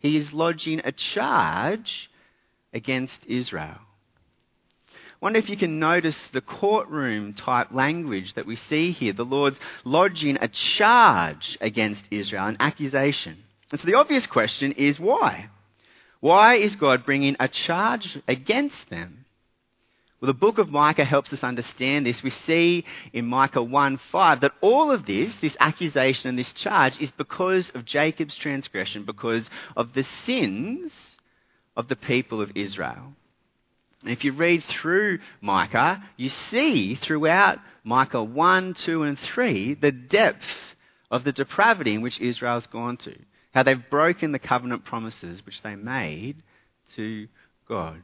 He 0.00 0.16
is 0.16 0.32
lodging 0.32 0.82
a 0.84 0.92
charge 0.92 2.10
against 2.74 3.24
Israel. 3.26 3.78
I 4.88 5.24
Wonder 5.24 5.38
if 5.38 5.48
you 5.48 5.56
can 5.56 5.78
notice 5.78 6.18
the 6.32 6.40
courtroom 6.40 7.32
type 7.32 7.68
language 7.70 8.34
that 8.34 8.44
we 8.44 8.56
see 8.56 8.90
here. 8.90 9.12
The 9.12 9.24
Lord's 9.24 9.60
lodging 9.84 10.36
a 10.40 10.48
charge 10.48 11.56
against 11.60 12.04
Israel, 12.10 12.46
an 12.46 12.56
accusation. 12.58 13.38
And 13.70 13.80
so 13.80 13.86
the 13.86 13.94
obvious 13.94 14.26
question 14.26 14.72
is 14.72 14.98
why? 14.98 15.48
Why 16.22 16.54
is 16.54 16.76
God 16.76 17.04
bringing 17.04 17.34
a 17.40 17.48
charge 17.48 18.16
against 18.28 18.88
them? 18.90 19.24
Well, 20.20 20.28
the 20.28 20.38
book 20.38 20.58
of 20.58 20.70
Micah 20.70 21.04
helps 21.04 21.32
us 21.32 21.42
understand 21.42 22.06
this. 22.06 22.22
We 22.22 22.30
see 22.30 22.84
in 23.12 23.26
Micah 23.26 23.60
1 23.60 23.96
5 23.96 24.42
that 24.42 24.52
all 24.60 24.92
of 24.92 25.04
this, 25.04 25.34
this 25.40 25.56
accusation 25.58 26.28
and 26.28 26.38
this 26.38 26.52
charge, 26.52 27.00
is 27.00 27.10
because 27.10 27.70
of 27.70 27.84
Jacob's 27.84 28.36
transgression, 28.36 29.02
because 29.02 29.50
of 29.76 29.94
the 29.94 30.04
sins 30.24 30.92
of 31.76 31.88
the 31.88 31.96
people 31.96 32.40
of 32.40 32.52
Israel. 32.54 33.14
And 34.02 34.12
if 34.12 34.22
you 34.22 34.30
read 34.30 34.62
through 34.62 35.18
Micah, 35.40 36.04
you 36.16 36.28
see 36.28 36.94
throughout 36.94 37.58
Micah 37.82 38.22
1, 38.22 38.74
2, 38.74 39.02
and 39.02 39.18
3 39.18 39.74
the 39.74 39.90
depth 39.90 40.76
of 41.10 41.24
the 41.24 41.32
depravity 41.32 41.94
in 41.94 42.00
which 42.00 42.20
Israel's 42.20 42.68
gone 42.68 42.96
to 42.98 43.16
how 43.52 43.62
they've 43.62 43.90
broken 43.90 44.32
the 44.32 44.38
covenant 44.38 44.84
promises 44.84 45.44
which 45.46 45.62
they 45.62 45.76
made 45.76 46.42
to 46.96 47.28
God. 47.68 48.02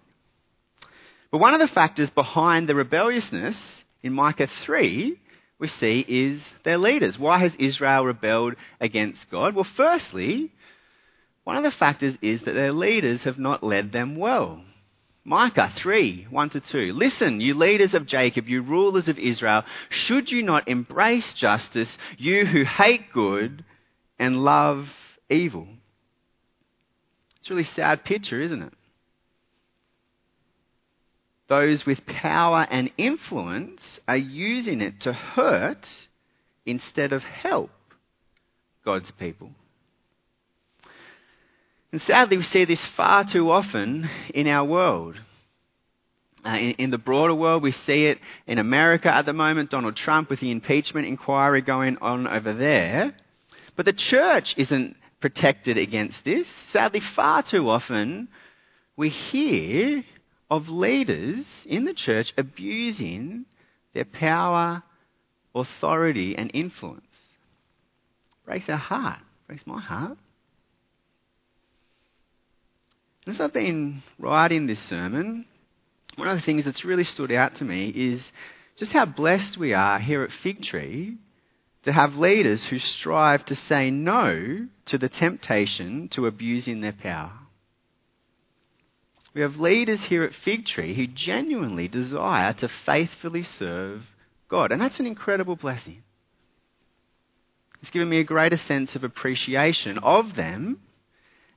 But 1.31 1.39
one 1.39 1.55
of 1.55 1.61
the 1.61 1.69
factors 1.69 2.11
behind 2.11 2.69
the 2.69 2.75
rebelliousness 2.75 3.57
in 4.03 4.13
Micah 4.13 4.47
3 4.47 5.19
we 5.59 5.67
see 5.67 6.05
is 6.07 6.41
their 6.63 6.79
leaders. 6.79 7.19
Why 7.19 7.39
has 7.39 7.55
Israel 7.59 8.05
rebelled 8.05 8.55
against 8.81 9.29
God? 9.31 9.55
Well, 9.55 9.65
firstly, 9.65 10.53
one 11.45 11.57
of 11.57 11.65
the 11.65 11.71
factors 11.71 12.17
is 12.23 12.43
that 12.43 12.55
their 12.55 12.73
leaders 12.73 13.25
have 13.25 13.39
not 13.39 13.65
led 13.65 13.91
them 13.91 14.17
well. 14.17 14.63
Micah 15.25 15.73
3, 15.77 16.29
1 16.31 16.51
to 16.51 16.61
2. 16.61 16.93
Listen, 16.95 17.41
you 17.41 17.55
leaders 17.55 17.93
of 17.93 18.07
Jacob, 18.07 18.49
you 18.49 18.63
rulers 18.63 19.09
of 19.09 19.19
Israel, 19.19 19.63
should 19.89 20.31
you 20.31 20.43
not 20.43 20.69
embrace 20.69 21.35
justice, 21.35 21.99
you 22.17 22.47
who 22.47 22.65
hate 22.65 23.13
good 23.13 23.65
and 24.19 24.45
love 24.45 24.89
evil. 25.31 25.67
It's 27.39 27.51
a 27.51 27.55
really 27.55 27.65
sad 27.65 28.05
picture, 28.05 28.41
isn't 28.41 28.63
it? 28.63 28.73
Those 31.49 31.87
with 31.87 32.05
power 32.05 32.67
and 32.71 32.91
influence 32.99 34.01
are 34.07 34.17
using 34.17 34.83
it 34.83 35.01
to 35.01 35.13
hurt 35.13 35.89
instead 36.67 37.13
of 37.13 37.23
help 37.23 37.71
God's 38.85 39.11
people. 39.13 39.51
And 41.91 42.03
sadly, 42.03 42.37
we 42.37 42.43
see 42.43 42.67
this 42.67 42.85
far 42.85 43.25
too 43.25 43.51
often 43.51 44.11
in 44.35 44.47
our 44.47 44.65
world. 44.65 45.19
Uh, 46.45 46.51
in, 46.51 46.71
in, 46.73 46.91
the 46.91 46.99
broader 46.99 47.35
world, 47.35 47.63
we 47.63 47.73
see 47.73 48.07
it 48.07 48.19
in 48.47 48.59
America 48.59 49.13
at 49.13 49.25
the 49.25 49.33
moment, 49.33 49.71
Donald 49.71 49.97
Trump 49.97 50.31
with 50.31 50.41
the 50.41 50.51
impeachment 50.51 51.07
inquiry 51.07 51.63
going 51.63 51.97
on 51.99 52.29
over 52.29 52.53
there. 52.53 53.15
But 53.75 53.87
the 53.87 53.93
church 53.93 54.55
isn't 54.59 54.97
protected 55.21 55.79
against 55.79 56.25
this. 56.25 56.47
Sadly, 56.73 57.01
far 57.01 57.43
too 57.43 57.69
often 57.69 58.29
we 58.97 59.09
hear 59.09 60.05
of 60.51 60.69
leaders 60.69 61.45
in 61.67 61.85
the 61.85 61.95
church 61.95 62.33
abusing 62.37 63.45
their 63.95 64.05
power, 64.05 64.83
authority, 65.55 66.37
and 66.37 66.51
influence. 66.55 67.05
Breaks 68.45 68.69
our 68.69 68.77
heart, 68.77 69.21
breaks 69.47 69.67
my 69.67 69.81
heart. 69.81 70.19
As 73.27 73.41
I've 73.41 73.53
been 73.53 74.03
writing 74.19 74.67
this 74.67 74.81
sermon, 74.81 75.45
one 76.17 76.29
of 76.29 76.37
the 76.37 76.43
things 76.43 76.65
that's 76.65 76.85
really 76.85 77.05
stood 77.05 77.31
out 77.31 77.57
to 77.57 77.65
me 77.65 77.93
is 77.95 78.33
just 78.77 78.93
how 78.93 79.05
blessed 79.05 79.59
we 79.59 79.75
are 79.75 79.99
here 79.99 80.23
at 80.23 80.33
Fig 80.33 80.63
Tree 80.63 81.19
to 81.85 81.93
have 81.93 82.17
leaders 82.17 82.67
who 82.67 82.79
strive 82.79 83.45
to 83.47 83.55
say 83.55 83.91
no 83.91 84.67
to 84.87 84.99
the 84.99 85.09
temptation 85.09 86.09
to 86.09 86.27
abusing 86.27 86.81
their 86.81 86.93
power. 86.93 87.33
We 89.35 89.43
have 89.43 89.61
leaders 89.61 90.05
here 90.05 90.25
at 90.25 90.35
Fig 90.35 90.67
Tree 90.67 90.95
who 90.95 91.07
genuinely 91.07 91.89
desire 91.89 92.53
to 92.55 92.69
faithfully 92.69 93.43
serve 93.43 94.05
God, 94.49 94.73
and 94.73 94.81
that's 94.81 94.99
an 95.01 95.07
incredible 95.07 95.57
blessing. 95.57 96.03
It's 97.81 97.91
given 97.91 98.09
me 98.09 98.19
a 98.19 98.25
greater 98.25 98.57
sense 98.57 98.97
of 98.97 99.05
appreciation 99.05 99.99
of 99.99 100.35
them 100.35 100.81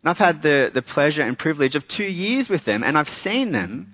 and 0.01 0.09
I've 0.09 0.17
had 0.17 0.41
the, 0.41 0.71
the 0.73 0.81
pleasure 0.81 1.21
and 1.21 1.37
privilege 1.37 1.75
of 1.75 1.87
two 1.87 2.05
years 2.05 2.49
with 2.49 2.65
them, 2.65 2.83
and 2.83 2.97
I've 2.97 3.09
seen 3.09 3.51
them 3.51 3.93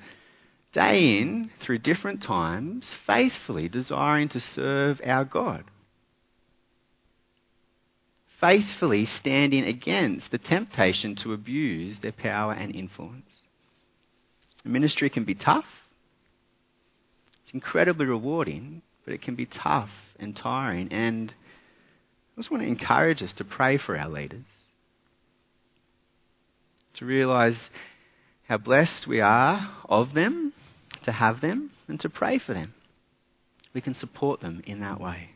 day 0.72 1.20
in, 1.20 1.50
through 1.60 1.80
different 1.80 2.22
times, 2.22 2.88
faithfully 3.06 3.68
desiring 3.68 4.30
to 4.30 4.40
serve 4.40 5.02
our 5.04 5.26
God. 5.26 5.66
Faithfully 8.40 9.06
standing 9.06 9.64
against 9.64 10.32
the 10.32 10.38
temptation 10.38 11.16
to 11.16 11.34
abuse 11.34 12.00
their 12.00 12.12
power 12.12 12.54
and 12.54 12.76
influence. 12.76 13.42
Ministry 14.64 15.10
can 15.10 15.24
be 15.24 15.34
tough. 15.34 15.66
It's 17.44 17.54
incredibly 17.54 18.06
rewarding, 18.06 18.82
but 19.06 19.14
it 19.14 19.22
can 19.22 19.36
be 19.36 19.46
tough 19.46 19.90
and 20.20 20.36
tiring. 20.36 20.92
And 20.92 21.34
I 22.36 22.42
just 22.42 22.52
want 22.52 22.64
to 22.64 22.68
encourage 22.68 23.24
us 23.24 23.34
to 23.34 23.46
pray 23.46 23.78
for 23.78 23.98
our 23.98 24.10
leaders 24.10 24.44
to 26.98 27.06
realize 27.06 27.70
how 28.48 28.58
blessed 28.58 29.08
we 29.08 29.22
are 29.22 29.70
of 29.88 30.14
them, 30.14 30.54
to 31.04 31.12
have 31.12 31.42
them, 31.42 31.70
and 31.88 32.00
to 32.00 32.10
pray 32.10 32.40
for 32.40 32.54
them. 32.54 32.74
We 33.74 33.82
can 33.82 33.94
support 33.94 34.42
them 34.42 34.64
in 34.66 34.80
that 34.80 35.00
way. 35.00 35.32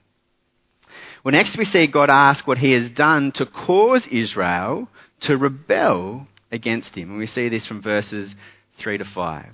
Well, 1.23 1.31
next 1.31 1.57
we 1.57 1.65
see 1.65 1.87
God 1.87 2.09
ask 2.09 2.47
what 2.47 2.57
he 2.57 2.71
has 2.73 2.89
done 2.91 3.31
to 3.33 3.45
cause 3.45 4.07
Israel 4.07 4.87
to 5.21 5.37
rebel 5.37 6.27
against 6.51 6.95
him. 6.95 7.11
And 7.11 7.19
we 7.19 7.27
see 7.27 7.49
this 7.49 7.65
from 7.65 7.81
verses 7.81 8.35
3 8.79 8.97
to 8.97 9.05
5. 9.05 9.45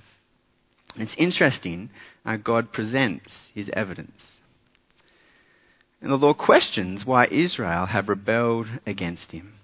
And 0.94 1.02
it's 1.02 1.16
interesting, 1.16 1.90
uh, 2.24 2.36
God 2.36 2.72
presents 2.72 3.32
his 3.54 3.70
evidence. 3.72 4.22
And 6.00 6.10
the 6.10 6.16
Lord 6.16 6.38
questions 6.38 7.04
why 7.04 7.26
Israel 7.26 7.86
have 7.86 8.08
rebelled 8.08 8.68
against 8.86 9.32
him. 9.32 9.54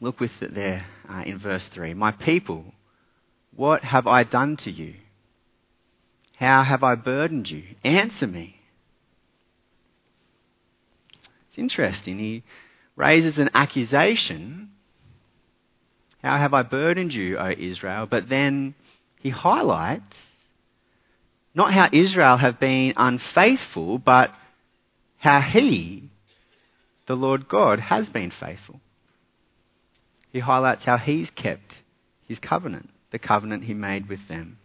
Look 0.00 0.18
with 0.18 0.42
it 0.42 0.54
there 0.54 0.86
uh, 1.08 1.22
in 1.24 1.38
verse 1.38 1.68
3. 1.68 1.94
My 1.94 2.10
people, 2.10 2.64
what 3.54 3.84
have 3.84 4.06
I 4.06 4.24
done 4.24 4.56
to 4.58 4.70
you? 4.70 4.94
How 6.36 6.64
have 6.64 6.82
I 6.82 6.96
burdened 6.96 7.48
you? 7.50 7.62
Answer 7.84 8.26
me. 8.26 8.56
It's 11.52 11.58
interesting. 11.58 12.18
He 12.18 12.42
raises 12.96 13.38
an 13.38 13.50
accusation. 13.54 14.70
How 16.22 16.38
have 16.38 16.54
I 16.54 16.62
burdened 16.62 17.12
you, 17.12 17.38
O 17.38 17.50
Israel? 17.50 18.06
But 18.10 18.28
then 18.28 18.74
he 19.20 19.30
highlights 19.30 20.16
not 21.54 21.74
how 21.74 21.90
Israel 21.92 22.38
have 22.38 22.58
been 22.58 22.94
unfaithful, 22.96 23.98
but 23.98 24.32
how 25.18 25.40
he, 25.40 26.10
the 27.06 27.14
Lord 27.14 27.46
God, 27.46 27.78
has 27.78 28.08
been 28.08 28.30
faithful 28.30 28.80
he 30.32 30.40
highlights 30.40 30.84
how 30.84 30.96
he's 30.96 31.30
kept 31.30 31.74
his 32.26 32.38
covenant, 32.38 32.88
the 33.10 33.18
covenant 33.18 33.64
he 33.64 33.74
made 33.74 34.08
with 34.08 34.26
them. 34.28 34.58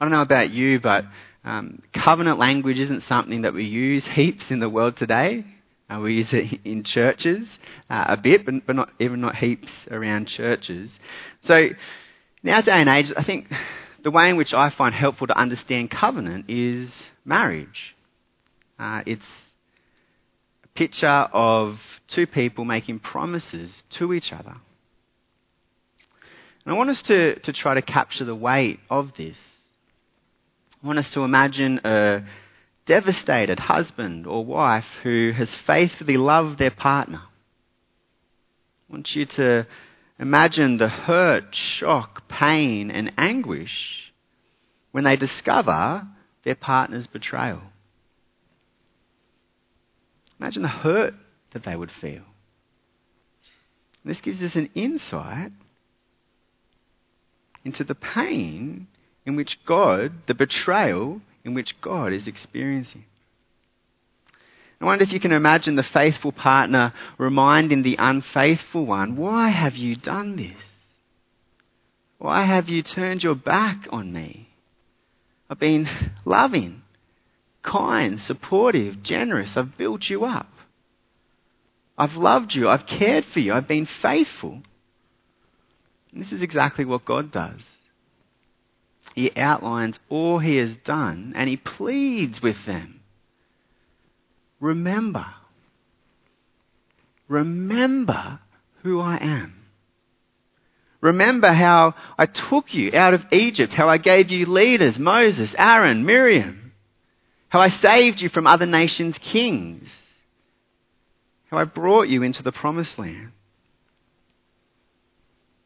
I 0.00 0.04
don't 0.04 0.12
know 0.12 0.22
about 0.22 0.50
you, 0.50 0.80
but 0.80 1.04
um, 1.44 1.82
covenant 1.92 2.38
language 2.38 2.78
isn't 2.78 3.02
something 3.02 3.42
that 3.42 3.54
we 3.54 3.64
use 3.64 4.06
heaps 4.06 4.50
in 4.50 4.60
the 4.60 4.68
world 4.68 4.96
today. 4.96 5.44
Uh, 5.90 5.98
we 6.00 6.14
use 6.14 6.32
it 6.32 6.60
in 6.64 6.84
churches 6.84 7.46
uh, 7.90 8.04
a 8.08 8.16
bit, 8.16 8.44
but, 8.44 8.66
but 8.66 8.76
not 8.76 8.90
even 8.98 9.20
not 9.20 9.36
heaps 9.36 9.70
around 9.90 10.26
churches. 10.26 10.98
So, 11.42 11.56
in 11.56 12.48
our 12.48 12.62
day 12.62 12.72
and 12.72 12.88
age, 12.88 13.12
I 13.16 13.22
think 13.22 13.52
the 14.02 14.10
way 14.10 14.30
in 14.30 14.36
which 14.36 14.54
I 14.54 14.70
find 14.70 14.94
helpful 14.94 15.26
to 15.26 15.38
understand 15.38 15.90
covenant 15.90 16.46
is 16.48 16.90
marriage. 17.24 17.94
Uh, 18.78 19.02
it's 19.06 19.26
a 20.64 20.68
picture 20.68 21.06
of 21.06 21.80
two 22.08 22.26
people 22.26 22.64
making 22.64 23.00
promises 23.00 23.82
to 23.90 24.12
each 24.12 24.32
other. 24.32 24.56
And 26.64 26.74
I 26.74 26.78
want 26.78 26.90
us 26.90 27.02
to, 27.02 27.38
to 27.40 27.52
try 27.52 27.74
to 27.74 27.82
capture 27.82 28.24
the 28.24 28.34
weight 28.34 28.80
of 28.88 29.14
this. 29.16 29.36
I 30.82 30.86
want 30.86 30.98
us 30.98 31.10
to 31.10 31.22
imagine 31.22 31.80
a 31.84 32.24
devastated 32.86 33.60
husband 33.60 34.26
or 34.26 34.44
wife 34.44 34.86
who 35.04 35.32
has 35.36 35.54
faithfully 35.54 36.16
loved 36.16 36.58
their 36.58 36.72
partner. 36.72 37.22
I 38.88 38.92
want 38.92 39.14
you 39.14 39.24
to 39.26 39.66
imagine 40.18 40.78
the 40.78 40.88
hurt, 40.88 41.54
shock, 41.54 42.28
pain, 42.28 42.90
and 42.90 43.12
anguish 43.16 44.12
when 44.90 45.04
they 45.04 45.14
discover 45.14 46.06
their 46.42 46.56
partner's 46.56 47.06
betrayal. 47.06 47.62
Imagine 50.40 50.62
the 50.62 50.68
hurt 50.68 51.14
that 51.52 51.62
they 51.62 51.76
would 51.76 51.92
feel. 51.92 52.22
This 54.04 54.20
gives 54.20 54.42
us 54.42 54.56
an 54.56 54.68
insight 54.74 55.52
into 57.64 57.84
the 57.84 57.94
pain 57.94 58.88
in 59.24 59.36
which 59.36 59.64
God, 59.64 60.12
the 60.26 60.34
betrayal 60.34 61.20
in 61.44 61.54
which 61.54 61.80
God 61.80 62.12
is 62.12 62.26
experiencing. 62.26 63.04
I 64.80 64.84
wonder 64.84 65.04
if 65.04 65.12
you 65.12 65.20
can 65.20 65.32
imagine 65.32 65.76
the 65.76 65.84
faithful 65.84 66.32
partner 66.32 66.92
reminding 67.16 67.82
the 67.82 67.96
unfaithful 67.98 68.84
one, 68.84 69.16
Why 69.16 69.50
have 69.50 69.76
you 69.76 69.94
done 69.94 70.36
this? 70.36 70.60
Why 72.18 72.44
have 72.44 72.68
you 72.68 72.82
turned 72.82 73.22
your 73.22 73.36
back 73.36 73.86
on 73.90 74.12
me? 74.12 74.48
I've 75.48 75.58
been 75.58 75.88
loving 76.24 76.82
kind, 77.62 78.20
supportive, 78.20 79.02
generous. 79.02 79.56
I've 79.56 79.76
built 79.78 80.08
you 80.10 80.24
up. 80.24 80.50
I've 81.96 82.14
loved 82.14 82.54
you. 82.54 82.68
I've 82.68 82.86
cared 82.86 83.24
for 83.26 83.40
you. 83.40 83.52
I've 83.52 83.68
been 83.68 83.86
faithful. 83.86 84.62
And 86.12 86.22
this 86.22 86.32
is 86.32 86.42
exactly 86.42 86.84
what 86.84 87.04
God 87.04 87.30
does. 87.30 87.60
He 89.14 89.30
outlines 89.36 89.98
all 90.08 90.38
he 90.38 90.56
has 90.56 90.76
done 90.78 91.32
and 91.36 91.48
he 91.48 91.56
pleads 91.56 92.40
with 92.40 92.64
them. 92.64 93.00
Remember. 94.60 95.26
Remember 97.28 98.38
who 98.82 99.00
I 99.00 99.16
am. 99.16 99.54
Remember 101.00 101.52
how 101.52 101.94
I 102.16 102.26
took 102.26 102.72
you 102.72 102.92
out 102.94 103.12
of 103.12 103.26
Egypt, 103.32 103.72
how 103.72 103.88
I 103.88 103.98
gave 103.98 104.30
you 104.30 104.46
leaders 104.46 104.98
Moses, 104.98 105.54
Aaron, 105.58 106.06
Miriam 106.06 106.62
how 107.52 107.60
I 107.60 107.68
saved 107.68 108.22
you 108.22 108.30
from 108.30 108.46
other 108.46 108.64
nations' 108.64 109.18
kings, 109.18 109.86
how 111.50 111.58
I 111.58 111.64
brought 111.64 112.08
you 112.08 112.22
into 112.22 112.42
the 112.42 112.50
promised 112.50 112.98
land. 112.98 113.32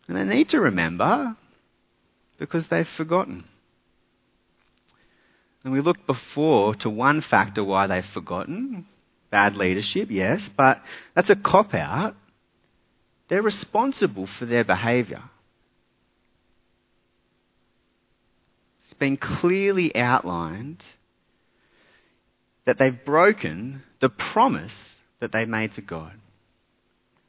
And 0.08 0.16
they 0.16 0.24
need 0.24 0.48
to 0.48 0.58
remember 0.58 1.36
because 2.38 2.68
they've 2.68 2.88
forgotten. 2.88 3.44
And 5.64 5.72
we 5.72 5.80
looked 5.80 6.06
before 6.06 6.74
to 6.76 6.90
one 6.90 7.20
factor 7.20 7.64
why 7.64 7.86
they've 7.86 8.04
forgotten 8.04 8.86
bad 9.30 9.56
leadership, 9.56 10.10
yes, 10.10 10.48
but 10.56 10.80
that's 11.14 11.30
a 11.30 11.36
cop 11.36 11.74
out. 11.74 12.14
They're 13.28 13.42
responsible 13.42 14.26
for 14.26 14.46
their 14.46 14.64
behaviour. 14.64 15.22
It's 18.84 18.94
been 18.94 19.16
clearly 19.16 19.94
outlined 19.96 20.84
that 22.66 22.78
they've 22.78 23.04
broken 23.04 23.82
the 24.00 24.08
promise 24.08 24.76
that 25.18 25.32
they 25.32 25.44
made 25.44 25.72
to 25.72 25.80
God. 25.80 26.12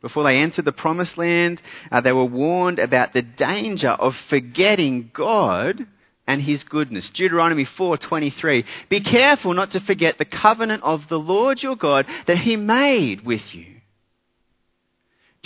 Before 0.07 0.23
they 0.23 0.37
entered 0.37 0.65
the 0.65 0.71
promised 0.71 1.17
land, 1.17 1.61
uh, 1.91 2.01
they 2.01 2.11
were 2.11 2.25
warned 2.25 2.79
about 2.79 3.13
the 3.13 3.21
danger 3.21 3.89
of 3.89 4.15
forgetting 4.29 5.11
God 5.13 5.85
and 6.25 6.41
his 6.41 6.63
goodness. 6.63 7.09
Deuteronomy 7.09 7.65
4:23. 7.65 8.65
Be 8.89 8.99
careful 8.99 9.53
not 9.53 9.71
to 9.71 9.79
forget 9.79 10.17
the 10.17 10.25
covenant 10.25 10.83
of 10.83 11.07
the 11.07 11.19
Lord 11.19 11.63
your 11.63 11.75
God 11.75 12.05
that 12.25 12.39
he 12.39 12.55
made 12.55 13.25
with 13.25 13.55
you 13.55 13.77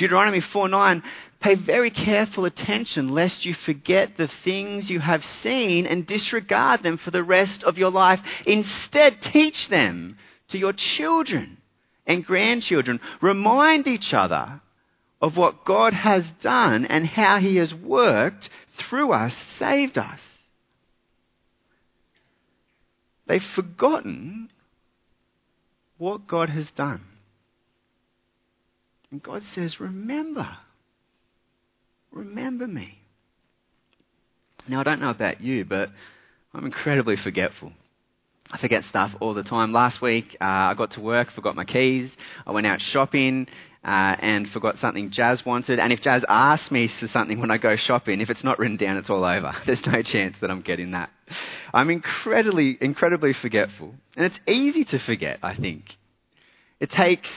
Deuteronomy 0.02 0.40
4 0.40 0.68
9, 0.68 1.04
pay 1.40 1.54
very 1.54 1.92
careful 1.92 2.46
attention 2.46 3.10
lest 3.10 3.46
you 3.46 3.54
forget 3.54 4.18
the 4.18 4.28
things 4.28 4.90
you 4.90 5.00
have 5.00 5.24
seen 5.24 5.86
and 5.86 6.08
disregard 6.08 6.82
them 6.82 6.98
for 6.98 7.12
the 7.12 7.24
rest 7.24 7.64
of 7.64 7.78
your 7.78 7.92
life. 7.92 8.20
Instead, 8.48 9.22
teach 9.22 9.68
them 9.68 10.18
to 10.48 10.58
your 10.58 10.74
children 10.74 11.58
and 12.06 12.26
grandchildren. 12.26 13.00
Remind 13.22 13.88
each 13.88 14.14
other 14.14 14.62
of 15.22 15.38
what 15.38 15.66
God 15.66 15.94
has 15.94 16.30
done 16.42 16.86
and 16.86 17.06
how 17.06 17.40
He 17.40 17.58
has 17.58 17.74
worked 17.74 18.50
through 18.78 19.12
us, 19.12 19.36
saved 19.58 19.98
us. 19.98 20.20
They've 23.28 23.44
forgotten 23.44 24.50
what 25.98 26.28
God 26.28 26.50
has 26.50 26.70
done. 26.72 27.02
And 29.12 29.22
God 29.22 29.44
says, 29.44 29.80
Remember. 29.80 30.58
Remember 32.12 32.68
me. 32.68 33.00
Now, 34.68 34.82
I 34.82 34.84
don't 34.84 35.02
know 35.02 35.10
about 35.10 35.42
you, 35.42 35.64
but 35.66 35.90
I'm 36.54 36.66
incredibly 36.66 37.16
forgetful. 37.16 37.72
I 38.52 38.58
forget 38.58 38.84
stuff 38.84 39.16
all 39.22 39.34
the 39.34 39.44
time. 39.44 39.72
Last 39.72 40.02
week, 40.02 40.36
uh, 40.42 40.46
I 40.46 40.74
got 40.74 40.92
to 40.92 41.02
work, 41.02 41.32
forgot 41.32 41.56
my 41.56 41.64
keys. 41.64 42.14
I 42.46 42.52
went 42.52 42.68
out 42.68 42.82
shopping 42.82 43.48
uh, 43.84 44.16
and 44.20 44.50
forgot 44.50 44.78
something 44.78 45.10
Jazz 45.10 45.46
wanted. 45.46 45.80
And 45.80 45.94
if 45.94 46.02
Jazz 46.02 46.26
asks 46.28 46.70
me 46.70 46.88
for 46.88 47.08
something 47.08 47.40
when 47.40 47.50
I 47.50 47.58
go 47.58 47.78
shopping, 47.78 48.20
if 48.20 48.30
it's 48.30 48.44
not 48.44 48.60
written 48.60 48.76
down, 48.76 48.98
it's 48.98 49.10
all 49.10 49.24
over. 49.24 49.56
There's 49.66 49.86
no 49.86 50.02
chance 50.02 50.38
that 50.42 50.52
I'm 50.52 50.62
getting 50.62 50.92
that. 50.92 51.10
I'm 51.74 51.90
incredibly, 51.90 52.78
incredibly 52.82 53.32
forgetful. 53.32 53.96
And 54.18 54.26
it's 54.26 54.40
easy 54.46 54.84
to 54.86 55.00
forget, 55.00 55.40
I 55.42 55.56
think. 55.56 55.96
It 56.82 56.90
takes 56.90 57.30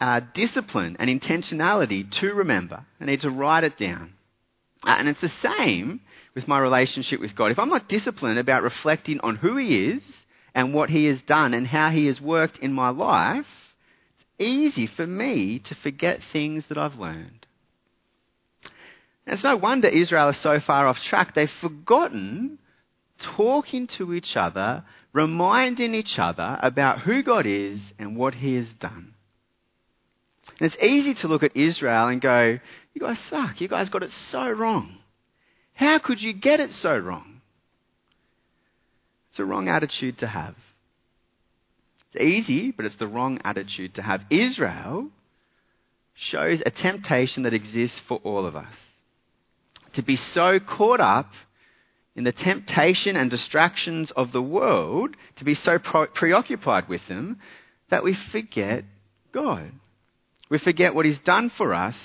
uh, 0.00 0.20
discipline 0.34 0.96
and 1.00 1.10
intentionality 1.10 2.08
to 2.12 2.32
remember. 2.32 2.84
I 3.00 3.06
need 3.06 3.22
to 3.22 3.30
write 3.30 3.64
it 3.64 3.76
down. 3.76 4.12
Uh, 4.86 4.94
and 4.98 5.08
it's 5.08 5.20
the 5.20 5.32
same 5.42 6.00
with 6.36 6.46
my 6.46 6.58
relationship 6.58 7.20
with 7.20 7.34
God. 7.34 7.50
If 7.50 7.58
I'm 7.58 7.68
not 7.68 7.88
disciplined 7.88 8.38
about 8.38 8.62
reflecting 8.62 9.18
on 9.20 9.36
who 9.36 9.56
He 9.56 9.86
is 9.86 10.02
and 10.54 10.72
what 10.72 10.90
He 10.90 11.06
has 11.06 11.20
done 11.22 11.54
and 11.54 11.66
how 11.66 11.90
He 11.90 12.06
has 12.06 12.20
worked 12.20 12.58
in 12.58 12.72
my 12.72 12.90
life, 12.90 13.46
it's 14.18 14.24
easy 14.38 14.86
for 14.86 15.06
me 15.06 15.58
to 15.60 15.74
forget 15.74 16.22
things 16.32 16.66
that 16.66 16.78
I've 16.78 16.98
learned. 16.98 17.46
And 19.26 19.34
it's 19.34 19.44
no 19.44 19.56
wonder 19.56 19.88
Israel 19.88 20.28
is 20.28 20.36
so 20.36 20.60
far 20.60 20.86
off 20.86 21.02
track. 21.02 21.34
They've 21.34 21.50
forgotten 21.50 22.58
talking 23.18 23.86
to 23.86 24.12
each 24.12 24.36
other, 24.36 24.84
reminding 25.12 25.94
each 25.94 26.18
other 26.18 26.58
about 26.62 27.00
who 27.00 27.22
God 27.22 27.46
is 27.46 27.80
and 27.98 28.16
what 28.16 28.34
He 28.34 28.54
has 28.56 28.72
done. 28.74 29.14
And 30.60 30.66
it's 30.72 30.82
easy 30.82 31.14
to 31.14 31.28
look 31.28 31.42
at 31.42 31.56
Israel 31.56 32.08
and 32.08 32.20
go, 32.20 32.58
you 32.92 33.00
guys 33.00 33.18
suck. 33.30 33.60
You 33.60 33.68
guys 33.68 33.88
got 33.88 34.02
it 34.02 34.10
so 34.10 34.48
wrong. 34.50 34.98
How 35.74 35.98
could 35.98 36.22
you 36.22 36.32
get 36.32 36.60
it 36.60 36.70
so 36.70 36.96
wrong? 36.96 37.33
It's 39.34 39.40
a 39.40 39.44
wrong 39.44 39.66
attitude 39.66 40.18
to 40.18 40.28
have. 40.28 40.54
It's 42.12 42.22
easy, 42.22 42.70
but 42.70 42.86
it's 42.86 42.94
the 42.94 43.08
wrong 43.08 43.40
attitude 43.44 43.96
to 43.96 44.02
have. 44.02 44.24
Israel 44.30 45.08
shows 46.14 46.62
a 46.64 46.70
temptation 46.70 47.42
that 47.42 47.52
exists 47.52 47.98
for 48.06 48.18
all 48.18 48.46
of 48.46 48.54
us. 48.54 48.76
To 49.94 50.02
be 50.02 50.14
so 50.14 50.60
caught 50.60 51.00
up 51.00 51.32
in 52.14 52.22
the 52.22 52.30
temptation 52.30 53.16
and 53.16 53.28
distractions 53.28 54.12
of 54.12 54.30
the 54.30 54.40
world, 54.40 55.16
to 55.34 55.44
be 55.44 55.54
so 55.54 55.80
preoccupied 55.80 56.88
with 56.88 57.04
them, 57.08 57.40
that 57.88 58.04
we 58.04 58.14
forget 58.14 58.84
God. 59.32 59.72
We 60.48 60.58
forget 60.58 60.94
what 60.94 61.06
He's 61.06 61.18
done 61.18 61.50
for 61.50 61.74
us 61.74 62.00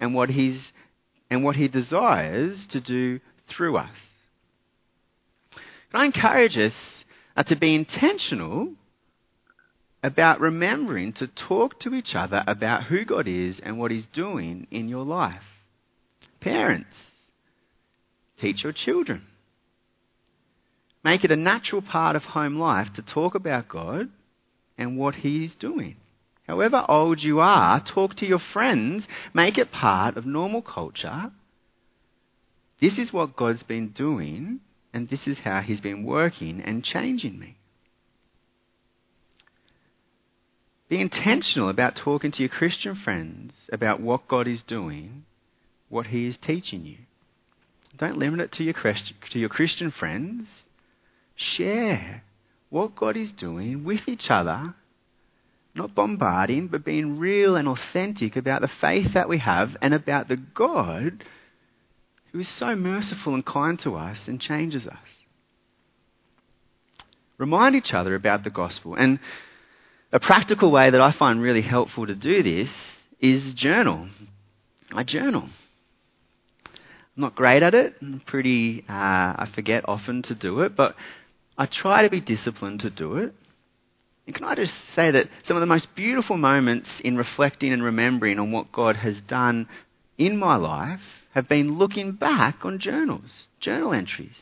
and 0.00 0.14
what, 0.14 0.30
he's, 0.30 0.72
and 1.28 1.44
what 1.44 1.56
He 1.56 1.68
desires 1.68 2.66
to 2.68 2.80
do 2.80 3.20
through 3.48 3.76
us. 3.76 3.96
Can 5.90 6.00
I 6.00 6.04
encourage 6.06 6.56
us 6.58 6.74
uh, 7.36 7.42
to 7.44 7.56
be 7.56 7.74
intentional 7.74 8.74
about 10.02 10.40
remembering 10.40 11.12
to 11.14 11.26
talk 11.26 11.78
to 11.80 11.94
each 11.94 12.14
other 12.14 12.42
about 12.46 12.84
who 12.84 13.04
God 13.04 13.26
is 13.26 13.60
and 13.60 13.78
what 13.78 13.90
He's 13.90 14.06
doing 14.06 14.66
in 14.70 14.88
your 14.88 15.04
life? 15.04 15.44
Parents, 16.40 16.96
teach 18.36 18.62
your 18.62 18.72
children. 18.72 19.22
Make 21.02 21.24
it 21.24 21.32
a 21.32 21.36
natural 21.36 21.82
part 21.82 22.14
of 22.14 22.24
home 22.24 22.58
life 22.58 22.92
to 22.94 23.02
talk 23.02 23.34
about 23.34 23.68
God 23.68 24.10
and 24.78 24.96
what 24.96 25.16
He's 25.16 25.54
doing. 25.56 25.96
However 26.46 26.84
old 26.88 27.22
you 27.22 27.40
are, 27.40 27.80
talk 27.80 28.16
to 28.16 28.26
your 28.26 28.38
friends, 28.38 29.06
make 29.32 29.58
it 29.58 29.72
part 29.72 30.16
of 30.16 30.26
normal 30.26 30.62
culture. 30.62 31.30
This 32.80 32.98
is 32.98 33.12
what 33.12 33.36
God's 33.36 33.62
been 33.62 33.88
doing, 33.88 34.60
and 34.92 35.08
this 35.08 35.26
is 35.26 35.40
how 35.40 35.60
He's 35.60 35.80
been 35.80 36.04
working 36.04 36.60
and 36.60 36.84
changing 36.84 37.38
me. 37.38 37.56
Be 40.88 41.00
intentional 41.00 41.68
about 41.68 41.94
talking 41.94 42.32
to 42.32 42.42
your 42.42 42.48
Christian 42.48 42.94
friends 42.94 43.54
about 43.72 44.00
what 44.00 44.26
God 44.26 44.48
is 44.48 44.62
doing, 44.62 45.24
what 45.88 46.08
He 46.08 46.26
is 46.26 46.36
teaching 46.36 46.84
you. 46.84 46.98
Don't 47.96 48.18
limit 48.18 48.40
it 48.40 48.52
to 48.52 48.64
your, 48.64 48.74
to 48.74 49.38
your 49.38 49.48
Christian 49.48 49.90
friends. 49.90 50.66
Share 51.36 52.24
what 52.70 52.96
God 52.96 53.16
is 53.16 53.32
doing 53.32 53.84
with 53.84 54.08
each 54.08 54.30
other 54.30 54.74
not 55.74 55.94
bombarding, 55.94 56.66
but 56.66 56.84
being 56.84 57.18
real 57.18 57.56
and 57.56 57.68
authentic 57.68 58.36
about 58.36 58.60
the 58.60 58.68
faith 58.68 59.14
that 59.14 59.28
we 59.28 59.38
have 59.38 59.76
and 59.80 59.94
about 59.94 60.28
the 60.28 60.36
God 60.36 61.24
who 62.32 62.38
is 62.38 62.48
so 62.48 62.76
merciful 62.76 63.34
and 63.34 63.44
kind 63.44 63.78
to 63.80 63.96
us 63.96 64.28
and 64.28 64.40
changes 64.40 64.86
us. 64.86 64.96
Remind 67.38 67.74
each 67.74 67.94
other 67.94 68.14
about 68.14 68.44
the 68.44 68.50
gospel. 68.50 68.94
And 68.94 69.18
a 70.12 70.20
practical 70.20 70.70
way 70.70 70.90
that 70.90 71.00
I 71.00 71.12
find 71.12 71.40
really 71.40 71.62
helpful 71.62 72.06
to 72.06 72.14
do 72.14 72.42
this 72.42 72.70
is 73.18 73.54
journal. 73.54 74.08
I 74.92 75.04
journal. 75.04 75.48
I'm 76.66 77.22
not 77.22 77.34
great 77.34 77.62
at 77.62 77.74
it. 77.74 77.94
I'm 78.00 78.20
pretty, 78.20 78.84
uh, 78.88 78.92
I 78.92 79.48
forget 79.54 79.88
often 79.88 80.22
to 80.22 80.34
do 80.34 80.60
it, 80.60 80.76
but 80.76 80.94
I 81.56 81.66
try 81.66 82.02
to 82.02 82.10
be 82.10 82.20
disciplined 82.20 82.80
to 82.80 82.90
do 82.90 83.16
it. 83.16 83.34
And 84.26 84.34
can 84.34 84.44
I 84.44 84.54
just 84.54 84.76
say 84.94 85.10
that 85.10 85.28
some 85.42 85.56
of 85.56 85.60
the 85.60 85.66
most 85.66 85.94
beautiful 85.94 86.36
moments 86.36 87.00
in 87.00 87.16
reflecting 87.16 87.72
and 87.72 87.82
remembering 87.82 88.38
on 88.38 88.52
what 88.52 88.70
God 88.70 88.96
has 88.96 89.20
done 89.22 89.68
in 90.18 90.36
my 90.36 90.56
life 90.56 91.00
have 91.30 91.48
been 91.48 91.78
looking 91.78 92.12
back 92.12 92.64
on 92.64 92.78
journals, 92.78 93.50
journal 93.60 93.92
entries. 93.92 94.36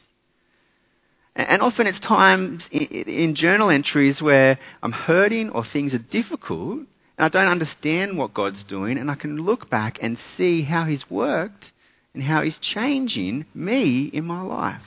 And 1.34 1.62
often 1.62 1.86
it's 1.86 2.00
times 2.00 2.68
in 2.70 3.34
journal 3.34 3.70
entries 3.70 4.20
where 4.20 4.58
I'm 4.82 4.92
hurting 4.92 5.50
or 5.50 5.64
things 5.64 5.94
are 5.94 5.98
difficult 5.98 6.80
and 7.18 7.24
I 7.24 7.28
don't 7.28 7.50
understand 7.50 8.16
what 8.16 8.32
God's 8.32 8.62
doing, 8.62 8.96
and 8.96 9.10
I 9.10 9.16
can 9.16 9.38
look 9.38 9.68
back 9.68 9.98
and 10.00 10.16
see 10.36 10.62
how 10.62 10.84
He's 10.84 11.10
worked 11.10 11.72
and 12.14 12.22
how 12.22 12.42
He's 12.42 12.58
changing 12.58 13.44
me 13.52 14.04
in 14.04 14.24
my 14.24 14.40
life. 14.40 14.84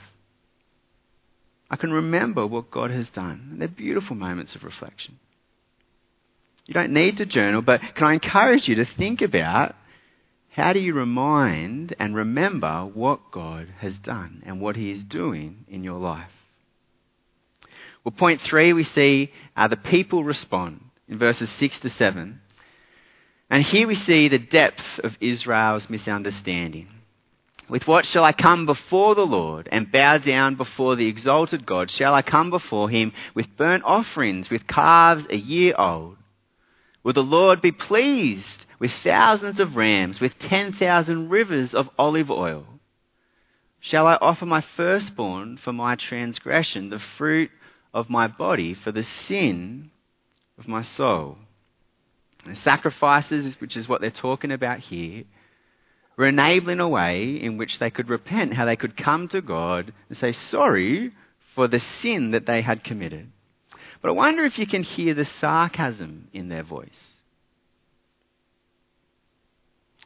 I 1.70 1.76
can 1.76 1.92
remember 1.92 2.46
what 2.46 2.70
God 2.70 2.90
has 2.90 3.08
done. 3.10 3.48
And 3.52 3.60
they're 3.60 3.68
beautiful 3.68 4.16
moments 4.16 4.54
of 4.54 4.64
reflection. 4.64 5.18
You 6.64 6.72
don't 6.72 6.92
need 6.92 7.18
to 7.18 7.26
journal, 7.26 7.60
but 7.60 7.82
can 7.94 8.06
I 8.06 8.14
encourage 8.14 8.66
you 8.66 8.76
to 8.76 8.86
think 8.86 9.20
about 9.20 9.74
how 10.52 10.74
do 10.74 10.80
you 10.80 10.92
remind 10.92 11.94
and 11.98 12.14
remember 12.14 12.82
what 12.84 13.30
God 13.30 13.68
has 13.78 13.94
done 13.96 14.42
and 14.44 14.60
what 14.60 14.76
He 14.76 14.90
is 14.90 15.02
doing 15.02 15.64
in 15.66 15.82
your 15.82 15.98
life? 15.98 16.30
Well, 18.04 18.12
point 18.12 18.42
three, 18.42 18.74
we 18.74 18.84
see 18.84 19.32
uh, 19.56 19.68
the 19.68 19.78
people 19.78 20.24
respond 20.24 20.84
in 21.08 21.18
verses 21.18 21.48
6 21.58 21.80
to 21.80 21.90
7. 21.90 22.38
And 23.48 23.62
here 23.62 23.86
we 23.86 23.94
see 23.94 24.28
the 24.28 24.38
depth 24.38 24.98
of 25.02 25.16
Israel's 25.22 25.88
misunderstanding. 25.88 26.88
With 27.70 27.86
what 27.86 28.04
shall 28.04 28.24
I 28.24 28.32
come 28.32 28.66
before 28.66 29.14
the 29.14 29.26
Lord 29.26 29.70
and 29.72 29.90
bow 29.90 30.18
down 30.18 30.56
before 30.56 30.96
the 30.96 31.06
exalted 31.06 31.64
God? 31.64 31.90
Shall 31.90 32.12
I 32.12 32.20
come 32.20 32.50
before 32.50 32.90
him 32.90 33.12
with 33.34 33.56
burnt 33.56 33.84
offerings, 33.84 34.50
with 34.50 34.66
calves 34.66 35.26
a 35.30 35.36
year 35.36 35.74
old? 35.78 36.18
Will 37.02 37.12
the 37.12 37.22
Lord 37.22 37.60
be 37.60 37.72
pleased 37.72 38.66
with 38.78 38.92
thousands 38.92 39.60
of 39.60 39.76
rams, 39.76 40.20
with 40.20 40.38
ten 40.38 40.72
thousand 40.72 41.30
rivers 41.30 41.74
of 41.74 41.90
olive 41.98 42.30
oil? 42.30 42.66
Shall 43.80 44.06
I 44.06 44.16
offer 44.20 44.46
my 44.46 44.60
firstborn 44.60 45.56
for 45.56 45.72
my 45.72 45.96
transgression, 45.96 46.90
the 46.90 47.00
fruit 47.00 47.50
of 47.92 48.08
my 48.08 48.28
body 48.28 48.74
for 48.74 48.92
the 48.92 49.02
sin 49.02 49.90
of 50.56 50.68
my 50.68 50.82
soul? 50.82 51.38
The 52.46 52.54
sacrifices, 52.54 53.60
which 53.60 53.76
is 53.76 53.88
what 53.88 54.00
they're 54.00 54.10
talking 54.10 54.52
about 54.52 54.78
here, 54.78 55.24
were 56.16 56.26
enabling 56.26 56.80
a 56.80 56.88
way 56.88 57.40
in 57.40 57.56
which 57.56 57.78
they 57.78 57.90
could 57.90 58.10
repent, 58.10 58.54
how 58.54 58.64
they 58.64 58.76
could 58.76 58.96
come 58.96 59.28
to 59.28 59.40
God 59.40 59.92
and 60.08 60.18
say 60.18 60.32
sorry 60.32 61.12
for 61.54 61.66
the 61.68 61.80
sin 61.80 62.32
that 62.32 62.46
they 62.46 62.62
had 62.62 62.84
committed. 62.84 63.30
But 64.02 64.08
I 64.08 64.12
wonder 64.12 64.44
if 64.44 64.58
you 64.58 64.66
can 64.66 64.82
hear 64.82 65.14
the 65.14 65.24
sarcasm 65.24 66.28
in 66.32 66.48
their 66.48 66.64
voice. 66.64 67.12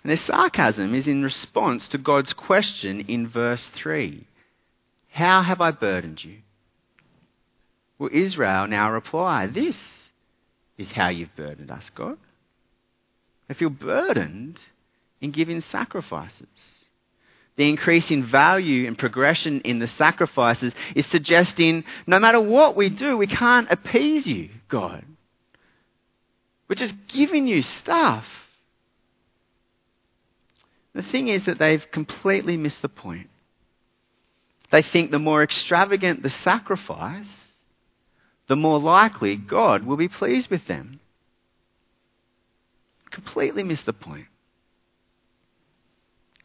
And 0.03 0.11
their 0.11 0.19
sarcasm 0.19 0.95
is 0.95 1.09
in 1.09 1.23
response 1.23 1.89
to 1.89 1.99
God's 1.99 2.35
question 2.35 3.01
in 3.01 3.27
verse 3.27 3.69
3 3.71 4.27
How 5.11 5.43
have 5.43 5.63
I 5.63 5.71
burdened 5.71 6.23
you? 6.23 6.37
Well, 7.99 8.11
Israel 8.13 8.67
now 8.67 8.93
reply, 8.93 9.47
This 9.47 9.77
is 10.77 10.93
how 10.93 11.09
you've 11.09 11.35
burdened 11.35 11.71
us, 11.71 11.91
God. 11.91 12.19
They 13.49 13.55
feel 13.55 13.71
burdened 13.71 14.61
in 15.23 15.31
giving 15.31 15.63
sacrifices. 15.63 16.47
The 17.57 17.69
increase 17.69 18.11
in 18.11 18.25
value 18.25 18.87
and 18.87 18.99
progression 18.99 19.63
in 19.63 19.79
the 19.79 19.89
sacrifices 19.89 20.75
is 20.95 21.07
suggesting 21.07 21.85
no 22.07 22.19
matter 22.19 22.41
what 22.41 22.77
we 22.77 22.91
do, 22.91 23.17
we 23.17 23.27
can't 23.27 23.71
appease 23.71 24.27
you, 24.27 24.51
God. 24.69 25.05
We're 26.69 26.77
just 26.77 26.95
giving 27.09 27.47
you 27.47 27.63
stuff. 27.63 28.27
The 30.95 31.03
thing 31.03 31.29
is 31.29 31.45
that 31.45 31.59
they've 31.59 31.91
completely 31.91 32.57
missed 32.57 32.83
the 32.83 32.89
point. 32.89 33.31
They 34.71 34.83
think 34.83 35.11
the 35.11 35.19
more 35.19 35.43
extravagant 35.43 36.23
the 36.23 36.31
sacrifice, 36.31 37.27
the 38.49 38.57
more 38.57 38.81
likely 38.81 39.37
God 39.37 39.85
will 39.85 39.97
be 39.97 40.09
pleased 40.09 40.51
with 40.51 40.67
them. 40.67 41.01
Completely 43.11 43.63
missed 43.63 43.87
the 43.87 43.93
point. 43.93 44.27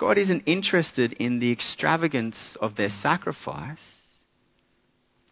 God 0.02 0.18
isn't 0.18 0.46
interested 0.48 1.14
in 1.14 1.38
the 1.38 1.52
extravagance 1.52 2.58
of 2.60 2.76
their 2.76 2.90
sacrifice. 2.90 3.78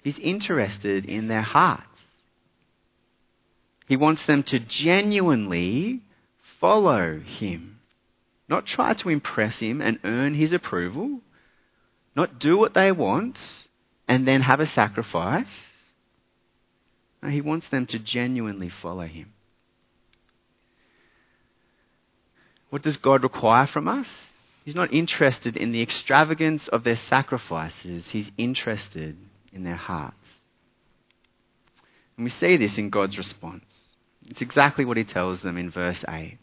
He's 0.03 0.19
interested 0.19 1.05
in 1.05 1.27
their 1.27 1.41
hearts. 1.41 1.87
He 3.87 3.97
wants 3.97 4.23
them 4.27 4.43
to 4.43 4.59
genuinely 4.59 6.01
follow 6.59 7.19
Him, 7.19 7.79
not 8.47 8.67
try 8.67 8.93
to 8.93 9.09
impress 9.09 9.59
Him 9.59 9.81
and 9.81 9.97
earn 10.03 10.35
His 10.35 10.53
approval, 10.53 11.21
not 12.15 12.37
do 12.37 12.55
what 12.55 12.75
they 12.75 12.91
want 12.91 13.39
and 14.07 14.27
then 14.27 14.41
have 14.41 14.59
a 14.59 14.67
sacrifice. 14.67 15.71
No, 17.23 17.29
he 17.29 17.41
wants 17.41 17.67
them 17.69 17.87
to 17.87 17.97
genuinely 17.97 18.69
follow 18.69 19.07
Him. 19.07 19.33
What 22.69 22.83
does 22.83 22.97
God 22.97 23.23
require 23.23 23.65
from 23.65 23.87
us? 23.87 24.07
He's 24.69 24.75
not 24.75 24.93
interested 24.93 25.57
in 25.57 25.71
the 25.71 25.81
extravagance 25.81 26.67
of 26.67 26.83
their 26.83 26.95
sacrifices, 26.95 28.11
He's 28.11 28.29
interested 28.37 29.17
in 29.51 29.63
their 29.63 29.75
hearts. 29.75 30.43
And 32.15 32.23
we 32.23 32.29
see 32.29 32.55
this 32.55 32.77
in 32.77 32.91
God's 32.91 33.17
response. 33.17 33.63
It's 34.27 34.43
exactly 34.43 34.85
what 34.85 34.97
He 34.97 35.05
tells 35.05 35.41
them 35.41 35.57
in 35.57 35.71
verse 35.71 36.05
8. 36.07 36.37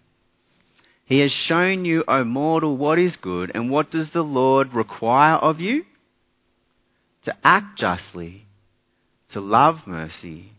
He 1.04 1.20
has 1.20 1.30
shown 1.30 1.84
you, 1.84 2.02
O 2.08 2.24
mortal, 2.24 2.76
what 2.76 2.98
is 2.98 3.16
good, 3.16 3.52
and 3.54 3.70
what 3.70 3.92
does 3.92 4.10
the 4.10 4.24
Lord 4.24 4.74
require 4.74 5.36
of 5.36 5.60
you? 5.60 5.84
To 7.26 7.36
act 7.44 7.78
justly, 7.78 8.46
to 9.28 9.40
love 9.40 9.86
mercy, 9.86 10.50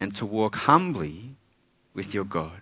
and 0.00 0.16
to 0.16 0.26
walk 0.26 0.56
humbly 0.56 1.36
with 1.94 2.12
your 2.12 2.24
God. 2.24 2.60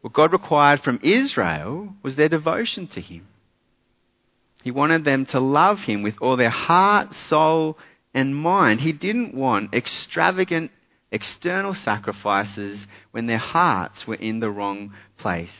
What 0.00 0.12
God 0.12 0.32
required 0.32 0.80
from 0.80 1.00
Israel 1.02 1.94
was 2.02 2.14
their 2.14 2.28
devotion 2.28 2.86
to 2.88 3.00
Him. 3.00 3.26
He 4.62 4.70
wanted 4.70 5.04
them 5.04 5.26
to 5.26 5.40
love 5.40 5.80
Him 5.80 6.02
with 6.02 6.16
all 6.20 6.36
their 6.36 6.50
heart, 6.50 7.14
soul, 7.14 7.78
and 8.14 8.34
mind. 8.34 8.80
He 8.80 8.92
didn't 8.92 9.34
want 9.34 9.74
extravagant 9.74 10.70
external 11.10 11.74
sacrifices 11.74 12.86
when 13.12 13.26
their 13.26 13.38
hearts 13.38 14.06
were 14.06 14.14
in 14.14 14.40
the 14.40 14.50
wrong 14.50 14.92
place. 15.16 15.54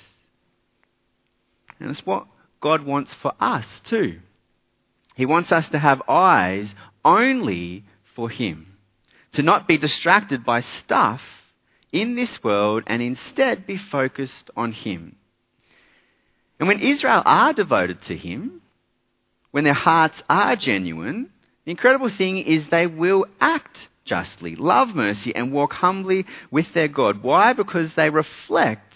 And 1.81 1.90
it's 1.90 2.05
what 2.05 2.27
God 2.61 2.85
wants 2.85 3.14
for 3.14 3.33
us 3.40 3.81
too. 3.81 4.20
He 5.14 5.27
wants 5.27 5.53
us 5.53 5.68
to 5.70 5.79
have 5.79 6.03
eyes 6.09 6.74
only 7.05 7.85
for 8.14 8.29
Him, 8.29 8.77
to 9.33 9.42
not 9.42 9.66
be 9.66 9.79
distracted 9.79 10.44
by 10.44 10.61
stuff 10.61 11.22
in 11.92 12.14
this 12.14 12.42
world 12.42 12.85
and 12.87 13.03
instead 13.03 13.66
be 13.66 13.77
focused 13.77 14.51
on 14.57 14.72
Him. 14.72 15.16
And 16.59 16.68
when 16.68 16.81
Israel 16.81 17.22
are 17.24 17.53
devoted 17.53 18.03
to 18.03 18.16
Him, 18.16 18.62
when 19.51 19.64
their 19.64 19.72
hearts 19.74 20.22
are 20.29 20.57
genuine, 20.57 21.31
the 21.64 21.70
incredible 21.70 22.09
thing 22.09 22.38
is 22.38 22.66
they 22.66 22.87
will 22.87 23.27
act 23.40 23.88
justly, 24.05 24.57
love 24.57 24.94
mercy, 24.94 25.35
and 25.35 25.53
walk 25.53 25.72
humbly 25.74 26.27
with 26.51 26.72
their 26.72 26.88
God. 26.88 27.22
Why? 27.22 27.53
Because 27.53 27.94
they 27.94 28.11
reflect 28.11 28.94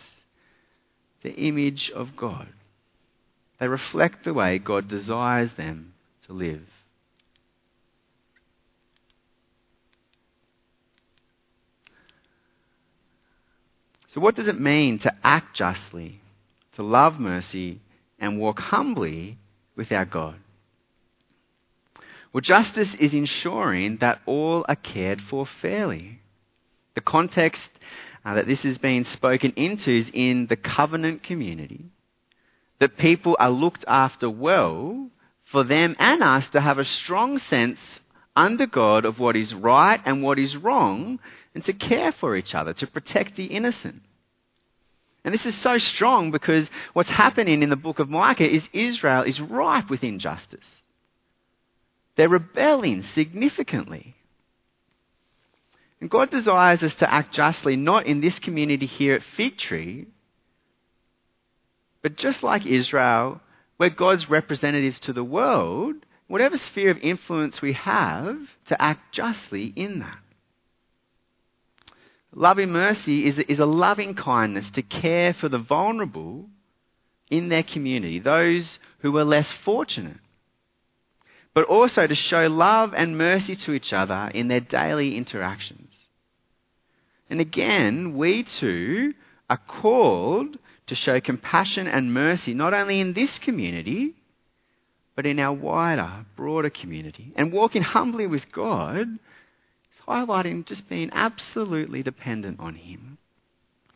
the 1.23 1.35
image 1.35 1.91
of 1.91 2.17
God. 2.17 2.49
They 3.61 3.69
reflect 3.69 4.25
the 4.25 4.35
way 4.35 4.59
God 4.59 4.89
desires 4.89 5.53
them 5.53 5.95
to 6.27 6.33
live. 6.33 6.67
So, 14.13 14.21
what 14.21 14.35
does 14.35 14.47
it 14.47 14.61
mean 14.61 14.99
to 15.01 15.15
act 15.25 15.57
justly, 15.57 16.21
to 16.73 16.83
love 16.83 17.19
mercy, 17.19 17.81
and 18.19 18.39
walk 18.39 18.61
humbly 18.61 19.39
with 19.75 19.91
our 19.91 20.05
God? 20.05 20.37
Well, 22.31 22.43
justice 22.43 22.95
is 22.97 23.15
ensuring 23.15 23.97
that 23.99 24.21
all 24.27 24.67
are 24.69 24.77
cared 24.77 25.23
for 25.23 25.47
fairly. 25.47 26.21
The 26.95 27.01
context 27.01 27.71
uh, 28.23 28.35
that 28.35 28.47
this 28.47 28.67
is 28.67 28.77
being 28.77 29.05
spoken 29.05 29.55
into 29.57 29.91
is 29.91 30.11
in 30.13 30.47
the 30.47 30.57
covenant 30.57 31.23
community, 31.23 31.87
that 32.81 32.99
people 32.99 33.35
are 33.41 33.51
looked 33.51 33.87
after 33.89 34.29
well 34.29 35.09
for 35.45 35.65
them 35.65 35.97
and 35.99 36.23
us 36.23 36.51
to 36.51 36.61
have 36.61 36.79
a 36.79 36.85
strong 36.85 37.39
sense 37.39 38.01
under 38.37 38.67
God 38.67 39.07
of 39.07 39.19
what 39.19 39.37
is 39.37 39.55
right 39.55 40.01
and 40.05 40.23
what 40.23 40.39
is 40.39 40.55
wrong 40.55 41.19
and 41.55 41.65
to 41.65 41.73
care 41.73 42.13
for 42.13 42.37
each 42.37 42.55
other, 42.55 42.73
to 42.75 42.87
protect 42.87 43.37
the 43.37 43.47
innocent. 43.47 44.03
And 45.25 45.33
this 45.33 45.47
is 45.47 45.55
so 45.57 45.79
strong 45.79 46.31
because 46.31 46.71
what's 46.95 47.11
happening 47.11 47.63
in 47.63 47.71
the 47.71 47.77
book 47.77 47.99
of 47.99 48.09
Micah 48.09 48.49
is 48.49 48.69
Israel 48.73 49.23
is 49.23 49.41
ripe 49.41 49.89
with 49.89 50.03
injustice. 50.03 50.67
They're 52.17 52.29
rebelling 52.29 53.03
significantly. 53.03 54.17
And 56.01 56.11
God 56.11 56.31
desires 56.31 56.83
us 56.83 56.95
to 56.97 57.13
act 57.13 57.33
justly, 57.33 57.77
not 57.77 58.07
in 58.07 58.21
this 58.21 58.41
community 58.41 58.87
here 58.87 59.15
at 59.15 59.23
Fig 59.23 59.57
Tree, 59.57 60.09
but 62.03 62.17
just 62.17 62.43
like 62.43 62.67
Israel, 62.67 63.41
we're 63.79 63.91
God's 63.91 64.29
representatives 64.29 64.99
to 65.01 65.13
the 65.13 65.23
world, 65.23 65.95
whatever 66.27 66.59
sphere 66.59 66.91
of 66.91 66.99
influence 66.99 67.63
we 67.63 67.75
have, 67.75 68.37
to 68.67 68.83
act 68.83 69.13
justly 69.13 69.73
in 69.77 70.01
that. 70.01 70.19
Loving 72.35 72.71
mercy 72.71 73.27
is, 73.27 73.39
is 73.39 73.61
a 73.61 73.67
loving 73.67 74.15
kindness 74.15 74.71
to 74.71 74.83
care 74.83 75.35
for 75.35 75.49
the 75.49 75.59
vulnerable 75.59 76.49
in 77.31 77.49
their 77.49 77.63
community, 77.63 78.19
those 78.19 78.79
who 78.99 79.17
are 79.17 79.25
less 79.25 79.53
fortunate, 79.53 80.19
but 81.55 81.65
also 81.65 82.07
to 82.07 82.15
show 82.15 82.47
love 82.47 82.95
and 82.95 83.19
mercy 83.19 83.55
to 83.55 83.73
each 83.73 83.93
other 83.93 84.31
in 84.35 84.49
their 84.49 84.61
daily 84.61 85.17
interactions. 85.17 85.93
And 87.29 87.41
again, 87.41 88.17
we 88.17 88.43
too 88.43 89.15
are 89.49 89.59
called 89.59 90.59
to 90.87 90.95
show 90.95 91.21
compassion 91.21 91.87
and 91.87 92.13
mercy 92.13 92.55
not 92.55 92.75
only 92.75 93.01
in 93.01 93.13
this 93.13 93.39
community, 93.39 94.15
but 95.15 95.27
in 95.27 95.39
our 95.39 95.53
wider, 95.53 96.25
broader 96.37 96.71
community. 96.71 97.33
And 97.37 97.53
walking 97.53 97.83
humbly 97.83 98.27
with 98.27 98.51
God 98.53 99.19
highlighting 100.13 100.65
just 100.67 100.89
being 100.89 101.11
absolutely 101.13 102.03
dependent 102.03 102.61
on 102.61 102.75
Him. 102.75 103.19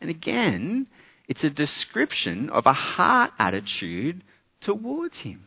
And 0.01 0.09
again, 0.09 0.87
it's 1.27 1.43
a 1.43 1.49
description 1.49 2.49
of 2.49 2.65
a 2.65 2.73
heart 2.73 3.31
attitude 3.37 4.23
towards 4.61 5.19
Him. 5.19 5.45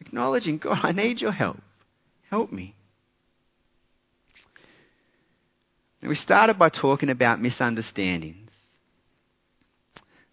Acknowledging, 0.00 0.58
God, 0.58 0.80
I 0.82 0.92
need 0.92 1.20
your 1.20 1.32
help. 1.32 1.60
Help 2.30 2.52
me. 2.52 2.74
And 6.00 6.08
we 6.08 6.14
started 6.14 6.58
by 6.58 6.68
talking 6.68 7.10
about 7.10 7.40
misunderstandings. 7.40 8.50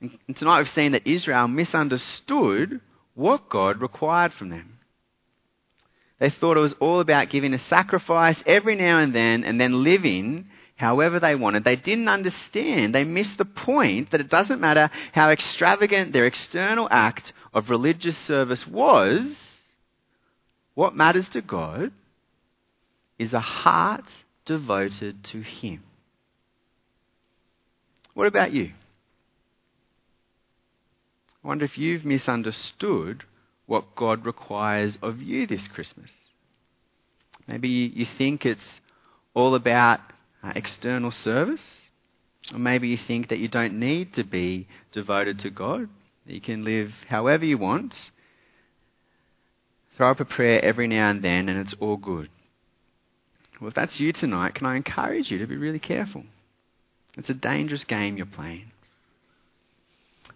And 0.01 0.35
tonight 0.35 0.57
we've 0.57 0.69
seen 0.69 0.91
that 0.91 1.07
Israel 1.07 1.47
misunderstood 1.47 2.81
what 3.15 3.49
God 3.49 3.79
required 3.79 4.33
from 4.33 4.49
them. 4.49 4.79
They 6.23 6.29
thought 6.29 6.55
it 6.55 6.61
was 6.61 6.71
all 6.79 7.01
about 7.01 7.31
giving 7.31 7.53
a 7.53 7.57
sacrifice 7.57 8.41
every 8.45 8.77
now 8.77 8.99
and 8.99 9.13
then 9.13 9.43
and 9.43 9.59
then 9.59 9.83
living 9.83 10.47
however 10.77 11.19
they 11.19 11.35
wanted. 11.35 11.65
They 11.65 11.75
didn't 11.75 12.07
understand. 12.07 12.95
They 12.95 13.03
missed 13.03 13.37
the 13.37 13.43
point 13.43 14.11
that 14.11 14.21
it 14.21 14.29
doesn't 14.29 14.61
matter 14.61 14.89
how 15.11 15.31
extravagant 15.31 16.13
their 16.13 16.25
external 16.25 16.87
act 16.89 17.33
of 17.53 17.69
religious 17.69 18.17
service 18.19 18.65
was. 18.65 19.35
What 20.75 20.95
matters 20.95 21.27
to 21.27 21.41
God 21.41 21.91
is 23.19 23.33
a 23.33 23.41
heart 23.41 24.05
devoted 24.45 25.25
to 25.25 25.41
Him. 25.41 25.83
What 28.13 28.27
about 28.27 28.53
you? 28.53 28.71
I 31.43 31.47
wonder 31.49 31.65
if 31.65 31.77
you've 31.77 32.05
misunderstood 32.05 33.25
what 33.73 33.95
God 33.95 34.23
requires 34.23 34.99
of 35.01 35.19
you 35.19 35.47
this 35.47 35.67
Christmas. 35.67 36.11
Maybe 37.47 37.69
you 37.69 38.05
think 38.05 38.45
it's 38.45 38.81
all 39.33 39.55
about 39.55 39.99
uh, 40.43 40.53
external 40.55 41.09
service, 41.09 41.81
or 42.53 42.59
maybe 42.59 42.89
you 42.89 42.97
think 42.97 43.29
that 43.29 43.39
you 43.39 43.47
don't 43.47 43.79
need 43.79 44.13
to 44.13 44.23
be 44.23 44.67
devoted 44.91 45.39
to 45.39 45.49
God, 45.49 45.89
you 46.27 46.39
can 46.39 46.63
live 46.63 46.93
however 47.09 47.45
you 47.45 47.57
want, 47.57 48.11
throw 49.97 50.11
up 50.11 50.19
a 50.19 50.25
prayer 50.25 50.63
every 50.63 50.87
now 50.87 51.09
and 51.09 51.23
then, 51.23 51.49
and 51.49 51.59
it's 51.59 51.73
all 51.79 51.97
good. 51.97 52.29
Well, 53.59 53.69
if 53.69 53.73
that's 53.73 53.99
you 53.99 54.13
tonight, 54.13 54.53
can 54.53 54.67
I 54.67 54.75
encourage 54.75 55.31
you 55.31 55.39
to 55.39 55.47
be 55.47 55.57
really 55.57 55.79
careful? 55.79 56.25
It's 57.17 57.31
a 57.31 57.33
dangerous 57.33 57.85
game 57.85 58.17
you're 58.17 58.27
playing. 58.27 58.71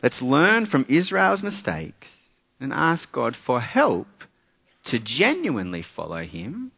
Let's 0.01 0.23
learn 0.23 0.65
from 0.65 0.87
Israel's 0.89 1.43
mistakes 1.43 2.16
and 2.59 2.73
ask 2.73 3.11
God 3.11 3.35
for 3.35 3.61
help 3.61 4.07
to 4.85 4.99
genuinely 4.99 5.81
follow 5.81 6.23
Him, 6.23 6.71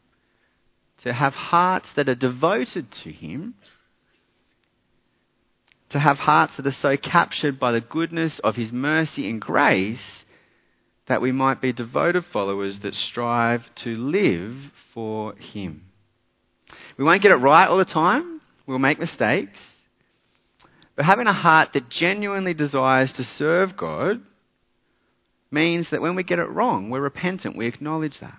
to 1.00 1.14
have 1.14 1.34
hearts 1.36 1.92
that 1.94 2.10
are 2.10 2.16
devoted 2.16 2.92
to 2.92 3.12
Him, 3.12 3.56
to 5.90 6.00
have 6.00 6.20
hearts 6.20 6.58
that 6.58 6.68
are 6.68 6.72
so 6.72 6.98
captured 6.98 7.60
by 7.60 7.72
the 7.72 7.82
goodness 7.82 8.40
of 8.40 8.56
His 8.56 8.72
mercy 8.72 9.30
and 9.30 9.40
grace 9.42 10.26
that 11.08 11.22
we 11.22 11.32
might 11.32 11.62
be 11.62 11.74
devoted 11.74 12.26
followers 12.26 12.80
that 12.80 12.94
strive 12.94 13.64
to 13.76 13.96
live 13.96 14.56
for 14.94 15.36
Him. 15.36 15.84
We 16.98 17.04
won't 17.04 17.22
get 17.22 17.32
it 17.32 17.36
right 17.36 17.68
all 17.68 17.78
the 17.78 17.86
time, 17.86 18.42
we'll 18.68 18.80
make 18.80 19.00
mistakes. 19.00 19.60
But 20.96 21.06
having 21.06 21.28
a 21.28 21.34
heart 21.34 21.74
that 21.74 21.90
genuinely 21.90 22.54
desires 22.54 23.14
to 23.14 23.24
serve 23.24 23.78
God 23.78 24.22
means 25.52 25.90
that 25.90 26.02
when 26.02 26.16
we 26.16 26.24
get 26.24 26.40
it 26.40 26.50
wrong, 26.50 26.90
we're 26.90 27.02
repentant, 27.02 27.58
we 27.58 27.68
acknowledge 27.68 28.20
that. 28.20 28.38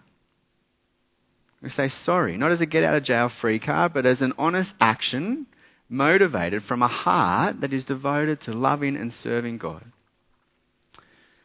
We 1.63 1.71
say 1.71 1.89
sorry, 1.89 2.37
not 2.37 2.53
as 2.53 2.61
a 2.61 2.67
get 2.67 2.85
out 2.85 2.97
of 2.97 3.03
jail 3.03 3.29
free 3.29 3.59
card, 3.59 3.93
but 3.93 4.07
as 4.07 4.23
an 4.23 4.33
honest 4.39 4.75
action 4.81 5.47
motivated 5.89 6.65
from 6.65 6.83
a 6.83 6.89
heart 6.89 7.61
that 7.61 7.73
is 7.73 7.85
devoted 7.85 8.41
to 8.43 8.53
loving 8.53 8.97
and 8.97 9.13
serving 9.13 9.59
God. 9.59 9.85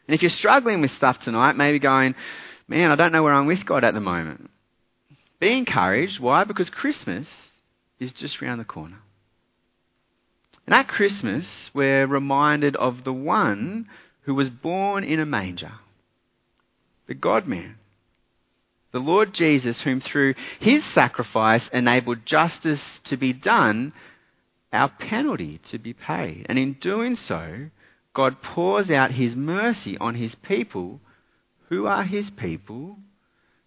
And 0.06 0.14
if 0.14 0.22
you're 0.22 0.30
struggling 0.30 0.80
with 0.80 0.92
stuff 0.92 1.18
tonight, 1.18 1.56
maybe 1.56 1.80
going, 1.80 2.14
man, 2.68 2.92
I 2.92 2.94
don't 2.94 3.12
know 3.12 3.22
where 3.22 3.34
I'm 3.34 3.46
with 3.46 3.66
God 3.66 3.84
at 3.84 3.92
the 3.92 4.00
moment. 4.00 4.50
Be 5.40 5.52
encouraged. 5.52 6.20
Why? 6.20 6.44
Because 6.44 6.70
Christmas 6.70 7.28
is 7.98 8.12
just 8.12 8.40
round 8.40 8.60
the 8.60 8.64
corner. 8.64 8.98
And 10.64 10.74
at 10.74 10.88
Christmas, 10.88 11.44
we're 11.74 12.06
reminded 12.06 12.76
of 12.76 13.04
the 13.04 13.12
one 13.12 13.88
who 14.26 14.34
was 14.34 14.50
born 14.50 15.02
in 15.02 15.18
a 15.18 15.26
manger, 15.26 15.72
the 17.06 17.14
God 17.14 17.48
man, 17.48 17.76
the 18.92 19.00
Lord 19.00 19.32
Jesus, 19.32 19.80
whom 19.80 20.00
through 20.00 20.34
his 20.60 20.84
sacrifice 20.84 21.68
enabled 21.68 22.26
justice 22.26 23.00
to 23.04 23.16
be 23.16 23.32
done, 23.32 23.92
our 24.72 24.88
penalty 24.88 25.58
to 25.66 25.78
be 25.78 25.92
paid. 25.92 26.46
And 26.48 26.58
in 26.58 26.74
doing 26.74 27.16
so, 27.16 27.70
God 28.14 28.42
pours 28.42 28.90
out 28.90 29.12
his 29.12 29.34
mercy 29.34 29.98
on 29.98 30.14
his 30.14 30.34
people. 30.34 31.00
Who 31.68 31.86
are 31.86 32.04
his 32.04 32.30
people? 32.30 32.98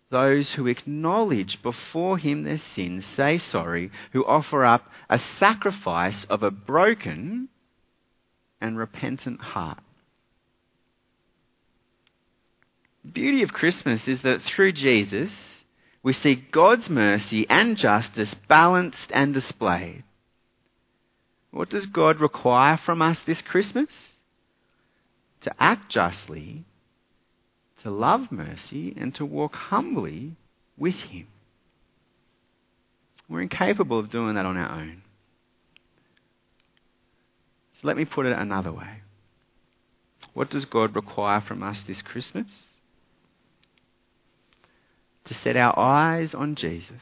those 0.10 0.54
who 0.54 0.68
acknowledge 0.68 1.62
before 1.62 2.18
him 2.18 2.44
their 2.44 2.58
sins, 2.58 3.06
say 3.06 3.38
sorry, 3.38 3.92
who 4.12 4.26
offer 4.26 4.66
up 4.66 4.90
a 5.10 5.20
sacrifice 5.20 6.26
of 6.26 6.42
a 6.44 6.52
broken 6.52 7.48
and 8.60 8.78
repentant 8.78 9.40
heart. 9.40 9.80
The 12.99 12.99
beauty 13.10 13.44
of 13.44 13.54
Christmas 13.54 14.08
is 14.08 14.22
that 14.22 14.42
through 14.42 14.74
Jesus, 14.74 15.32
we 16.02 16.14
see 16.14 16.36
God's 16.36 16.90
mercy 16.90 17.46
and 17.50 17.78
justice 17.78 18.34
balanced 18.48 19.12
and 19.12 19.34
displayed. 19.34 20.04
What 21.52 21.70
does 21.70 21.86
God 21.88 22.22
require 22.22 22.78
from 22.78 23.02
us 23.02 23.20
this 23.20 23.42
Christmas? 23.42 23.90
To 25.42 25.54
act 25.60 25.90
justly 25.90 26.66
to 27.84 27.90
love 27.90 28.32
mercy 28.32 28.94
and 28.98 29.14
to 29.16 29.26
walk 29.26 29.56
humbly 29.56 30.36
with 30.78 30.96
Him. 30.96 31.28
We're 33.28 33.42
incapable 33.42 34.00
of 34.00 34.10
doing 34.10 34.36
that 34.36 34.46
on 34.46 34.58
our 34.58 34.82
own. 34.82 35.04
So 37.74 37.88
let 37.88 37.98
me 37.98 38.06
put 38.06 38.26
it 38.26 38.38
another 38.38 38.72
way. 38.72 39.02
What 40.34 40.50
does 40.50 40.66
God 40.66 40.96
require 40.96 41.42
from 41.42 41.64
us 41.64 41.82
this 41.82 42.02
Christmas? 42.02 42.48
To 45.30 45.34
set 45.34 45.56
our 45.56 45.78
eyes 45.80 46.36
on 46.36 46.56
Jesus. 46.56 47.02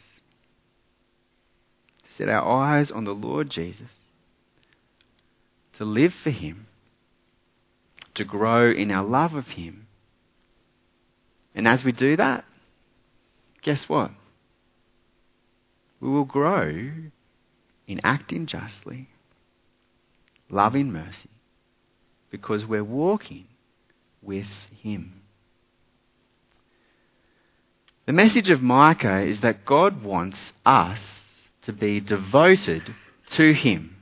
To 2.04 2.14
set 2.18 2.30
our 2.30 2.48
eyes 2.48 2.92
on 2.92 3.04
the 3.04 3.16
Lord 3.16 3.50
Jesus. 3.50 3.92
To 5.74 5.84
live 5.84 6.14
for 6.14 6.30
Him. 6.30 6.68
To 8.14 8.24
grow 8.24 8.72
in 8.72 8.92
our 8.92 9.04
love 9.04 9.34
of 9.34 9.48
Him 9.48 9.88
and 11.58 11.68
as 11.68 11.84
we 11.84 11.92
do 11.92 12.16
that, 12.18 12.46
guess 13.64 13.90
what? 13.90 14.12
We 16.00 16.08
will 16.08 16.24
grow 16.24 16.92
in 17.88 18.00
acting 18.04 18.46
justly, 18.46 19.10
loving 20.52 20.92
mercy, 20.92 21.32
because 22.30 22.64
we're 22.64 22.84
walking 22.84 23.48
with 24.22 24.46
Him. 24.84 25.24
The 28.08 28.14
message 28.14 28.50
of 28.50 28.62
Micah 28.62 29.20
is 29.20 29.42
that 29.42 29.66
God 29.66 30.02
wants 30.02 30.54
us 30.66 31.00
to 31.64 31.74
be 31.74 32.00
devoted 32.00 32.82
to 33.32 33.54
Him, 33.54 33.98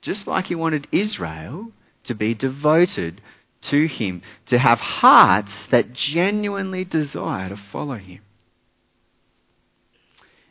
just 0.00 0.28
like 0.28 0.46
He 0.46 0.54
wanted 0.54 0.86
Israel 0.92 1.72
to 2.04 2.14
be 2.14 2.34
devoted 2.34 3.20
to 3.62 3.88
Him, 3.88 4.22
to 4.46 4.60
have 4.60 4.78
hearts 4.78 5.50
that 5.72 5.92
genuinely 5.92 6.84
desire 6.84 7.48
to 7.48 7.56
follow 7.56 7.96
Him. 7.96 8.20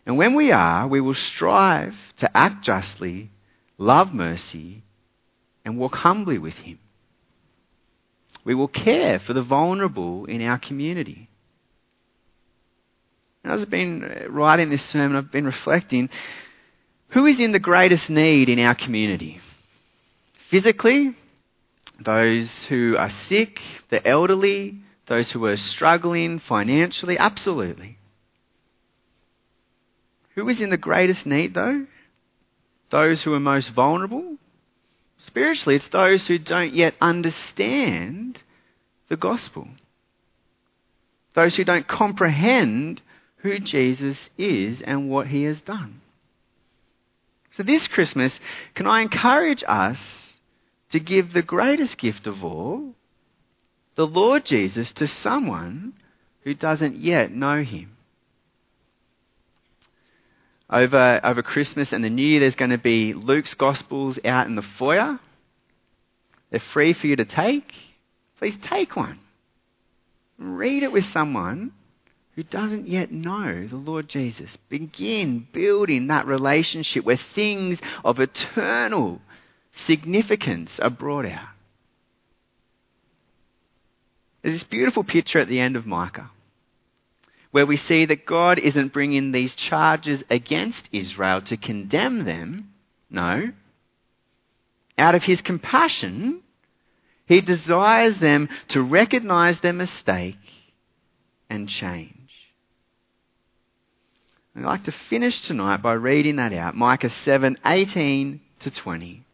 And 0.06 0.18
when 0.18 0.36
we 0.36 0.52
are, 0.52 0.86
we 0.86 1.00
will 1.00 1.14
strive 1.14 1.96
to 2.18 2.38
act 2.38 2.66
justly, 2.66 3.32
love 3.78 4.14
mercy, 4.14 4.84
and 5.64 5.78
walk 5.78 5.96
humbly 5.96 6.38
with 6.38 6.58
Him. 6.58 6.80
We 8.44 8.54
will 8.54 8.68
care 8.68 9.18
for 9.18 9.32
the 9.32 9.42
vulnerable 9.42 10.26
in 10.26 10.42
our 10.42 10.60
community. 10.60 11.30
As 13.46 13.62
I've 13.62 13.70
been 13.70 14.26
writing 14.30 14.70
this 14.70 14.84
sermon, 14.84 15.16
I've 15.16 15.32
been 15.32 15.46
reflecting 15.46 16.10
who 17.10 17.28
is 17.28 17.40
in 17.40 17.52
the 17.52 17.60
greatest 17.60 18.10
need 18.10 18.50
in 18.50 18.60
our 18.60 18.74
community? 18.74 19.40
Physically, 20.50 21.16
those 22.00 22.66
who 22.66 22.98
are 22.98 23.12
sick, 23.28 23.62
the 23.90 24.06
elderly, 24.06 24.80
those 25.06 25.32
who 25.32 25.46
are 25.46 25.56
struggling 25.56 26.40
financially, 26.40 27.18
absolutely. 27.18 27.98
Who 30.34 30.50
is 30.50 30.60
in 30.60 30.72
the 30.72 30.78
greatest 30.78 31.26
need, 31.26 31.54
though? 31.54 31.86
Those 32.90 33.22
who 33.22 33.34
are 33.34 33.40
most 33.40 33.70
vulnerable? 33.70 34.38
Spiritually, 35.18 35.76
it's 35.76 35.88
those 35.90 36.28
who 36.28 36.40
don't 36.40 36.74
yet 36.74 36.96
understand 37.00 38.42
the 39.08 39.16
gospel. 39.16 39.68
Those 41.36 41.56
who 41.56 41.64
don't 41.64 41.88
comprehend 41.88 43.02
who 43.46 43.60
Jesus 43.60 44.18
is 44.40 44.82
and 44.82 45.08
what 45.10 45.28
he 45.28 45.44
has 45.44 45.62
done. 45.62 46.02
So, 47.52 47.64
this 47.64 47.88
Christmas, 47.88 48.38
can 48.74 48.88
I 48.88 49.02
encourage 49.02 49.64
us 49.68 50.00
to 50.90 51.00
give 51.00 51.32
the 51.32 51.42
greatest 51.42 51.98
gift 51.98 52.28
of 52.28 52.44
all, 52.44 52.96
the 53.96 54.08
Lord 54.08 54.46
Jesus, 54.46 54.92
to 54.94 55.08
someone 55.08 55.94
who 56.44 56.54
doesn't 56.54 56.98
yet 56.98 57.32
know 57.32 57.64
him. 57.64 57.96
Over, 60.70 61.22
over 61.24 61.44
Christmas 61.44 61.94
and 61.94 62.04
the 62.04 62.10
New 62.10 62.26
Year, 62.26 62.40
there's 62.40 62.56
going 62.56 62.72
to 62.72 62.78
be 62.78 63.14
Luke's 63.14 63.54
Gospels 63.54 64.20
out 64.26 64.48
in 64.48 64.56
the 64.56 64.62
foyer. 64.62 65.20
They're 66.50 66.60
free 66.60 66.94
for 66.94 67.08
you 67.08 67.16
to 67.18 67.26
take. 67.26 67.72
Please 68.40 68.58
take 68.64 68.96
one. 68.96 69.20
Read 70.38 70.84
it 70.84 70.92
with 70.92 71.06
someone 71.06 71.72
who 72.36 72.43
doesn't 72.43 72.88
yet 72.88 73.12
know 73.12 73.65
the 73.65 73.78
Lord 73.78 74.10
Jesus. 74.10 74.58
Begin 74.69 75.48
building 75.52 76.08
that 76.08 76.28
relationship 76.28 77.06
where 77.06 77.17
things 77.17 77.80
of 78.04 78.19
eternal 78.19 79.21
significance 79.86 80.80
are 80.80 80.89
brought 80.89 81.26
out. 81.26 81.50
There's 84.41 84.56
this 84.56 84.63
beautiful 84.63 85.04
picture 85.04 85.39
at 85.39 85.48
the 85.48 85.60
end 85.60 85.76
of 85.76 85.88
Micah 85.88 86.30
where 87.56 87.65
we 87.65 87.78
see 87.78 88.04
that 88.04 88.26
God 88.26 88.60
isn't 88.60 88.91
bringing 88.91 89.32
these 89.32 89.56
charges 89.56 90.26
against 90.30 90.89
Israel 90.91 91.41
to 91.43 91.56
condemn 91.56 92.26
them. 92.26 92.74
No. 93.10 93.50
Out 94.98 95.15
of 95.15 95.24
his 95.24 95.41
compassion, 95.41 96.41
He 97.26 97.39
desires 97.39 98.17
them 98.17 98.50
to 98.67 98.82
recognize 98.82 99.62
their 99.62 99.71
mistake 99.71 100.36
and 101.50 101.69
change. 101.69 102.25
I'd 104.56 104.63
like 104.63 104.84
to 104.86 104.91
finish 104.91 105.41
tonight 105.41 105.82
by 105.82 105.94
reading 105.94 106.38
that 106.38 106.54
out. 106.54 106.76
Micah 106.76 107.10
7 107.10 107.58
18 107.65 108.39
to 108.62 108.72
20. 108.72 109.26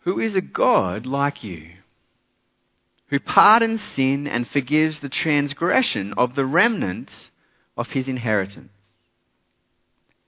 Who 0.00 0.18
is 0.18 0.34
a 0.34 0.40
God 0.40 1.06
like 1.06 1.44
you, 1.44 1.70
who 3.08 3.20
pardons 3.20 3.82
sin 3.94 4.26
and 4.26 4.48
forgives 4.48 4.98
the 4.98 5.08
transgression 5.08 6.14
of 6.16 6.34
the 6.34 6.44
remnants 6.44 7.30
of 7.76 7.90
his 7.90 8.08
inheritance? 8.08 8.70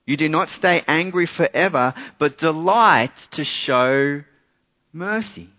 You 0.05 0.15
do 0.15 0.29
not 0.29 0.49
stay 0.49 0.83
angry 0.87 1.25
forever, 1.25 1.93
but 2.17 2.37
delight 2.37 3.15
to 3.31 3.43
show 3.43 4.23
mercy. 4.93 5.49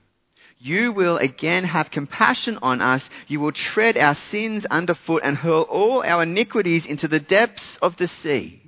You 0.59 0.93
will 0.93 1.19
again 1.19 1.65
have 1.65 1.91
compassion 1.91 2.59
on 2.63 2.81
us. 2.81 3.09
You 3.29 3.41
will 3.41 3.53
tread 3.53 3.97
our 3.97 4.17
sins 4.31 4.67
underfoot 4.67 5.23
and 5.25 5.37
hurl 5.37 5.63
all 5.63 6.03
our 6.03 6.25
iniquities 6.25 6.85
into 6.85 7.07
the 7.07 7.21
depths 7.21 7.79
of 7.81 7.97
the 7.97 8.09
sea. 8.09 8.63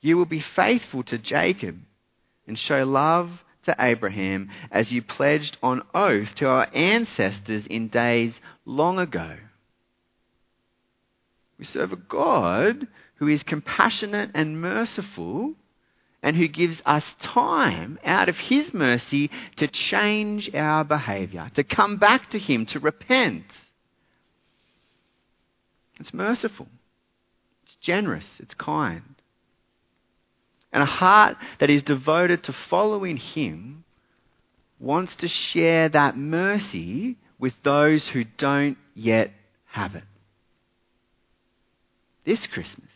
You 0.00 0.16
will 0.16 0.26
be 0.26 0.40
faithful 0.40 1.04
to 1.04 1.18
Jacob 1.18 1.78
and 2.48 2.58
show 2.58 2.84
love 2.84 3.44
to 3.64 3.76
Abraham 3.78 4.50
as 4.72 4.90
you 4.90 5.00
pledged 5.00 5.56
on 5.62 5.82
oath 5.94 6.34
to 6.36 6.48
our 6.48 6.68
ancestors 6.74 7.64
in 7.68 7.86
days 7.86 8.40
long 8.64 8.98
ago. 8.98 9.36
We 11.56 11.64
serve 11.64 11.92
a 11.92 11.96
God 11.96 12.88
who 13.16 13.28
is 13.28 13.44
compassionate 13.44 14.32
and 14.34 14.60
merciful 14.60 15.54
and 16.22 16.36
who 16.36 16.46
gives 16.46 16.80
us 16.86 17.04
time 17.20 17.98
out 18.04 18.28
of 18.28 18.38
his 18.38 18.72
mercy 18.72 19.30
to 19.56 19.66
change 19.66 20.54
our 20.54 20.84
behavior, 20.84 21.50
to 21.54 21.64
come 21.64 21.96
back 21.96 22.30
to 22.30 22.38
him, 22.38 22.64
to 22.66 22.78
repent. 22.78 23.44
It's 25.98 26.14
merciful. 26.14 26.68
It's 27.64 27.74
generous. 27.76 28.40
It's 28.40 28.54
kind. 28.54 29.02
And 30.72 30.82
a 30.82 30.86
heart 30.86 31.36
that 31.58 31.70
is 31.70 31.82
devoted 31.82 32.44
to 32.44 32.52
following 32.52 33.16
him 33.16 33.84
wants 34.78 35.14
to 35.16 35.28
share 35.28 35.88
that 35.88 36.16
mercy 36.16 37.16
with 37.38 37.54
those 37.62 38.08
who 38.08 38.24
don't 38.24 38.78
yet 38.94 39.32
have 39.66 39.94
it. 39.94 40.04
This 42.24 42.46
Christmas, 42.46 42.88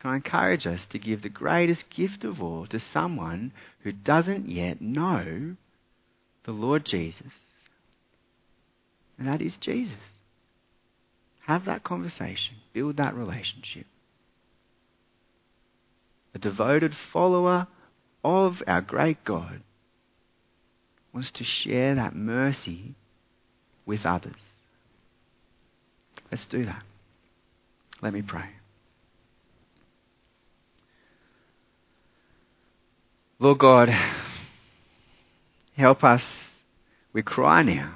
can 0.00 0.10
I 0.10 0.16
encourage 0.16 0.66
us 0.66 0.86
to 0.86 0.98
give 0.98 1.20
the 1.22 1.28
greatest 1.28 1.90
gift 1.90 2.24
of 2.24 2.42
all 2.42 2.66
to 2.68 2.80
someone 2.80 3.52
who 3.82 3.92
doesn't 3.92 4.48
yet 4.48 4.80
know 4.80 5.56
the 6.44 6.52
Lord 6.52 6.86
Jesus? 6.86 7.32
And 9.18 9.28
that 9.28 9.42
is 9.42 9.58
Jesus. 9.58 9.98
Have 11.40 11.66
that 11.66 11.84
conversation, 11.84 12.56
build 12.72 12.96
that 12.96 13.14
relationship. 13.14 13.86
A 16.34 16.38
devoted 16.38 16.94
follower 17.12 17.66
of 18.24 18.62
our 18.66 18.80
great 18.80 19.22
God 19.24 19.60
wants 21.12 21.30
to 21.32 21.44
share 21.44 21.96
that 21.96 22.14
mercy 22.14 22.94
with 23.84 24.06
others. 24.06 24.32
Let's 26.30 26.46
do 26.46 26.64
that. 26.64 26.84
Let 28.00 28.14
me 28.14 28.22
pray. 28.22 28.59
Lord 33.42 33.58
God, 33.58 33.88
help 35.74 36.04
us, 36.04 36.22
we 37.14 37.22
cry 37.22 37.62
now, 37.62 37.94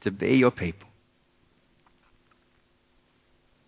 to 0.00 0.10
be 0.10 0.36
your 0.36 0.50
people. 0.50 0.88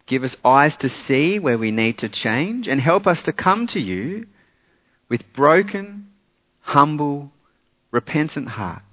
Give 0.06 0.24
us 0.24 0.34
eyes 0.42 0.74
to 0.78 0.88
see 0.88 1.38
where 1.38 1.58
we 1.58 1.70
need 1.70 1.98
to 1.98 2.08
change 2.08 2.68
and 2.68 2.80
help 2.80 3.06
us 3.06 3.20
to 3.24 3.34
come 3.34 3.66
to 3.68 3.80
you 3.80 4.26
with 5.10 5.30
broken, 5.34 6.08
humble, 6.60 7.32
repentant 7.90 8.48
hearts. 8.48 8.86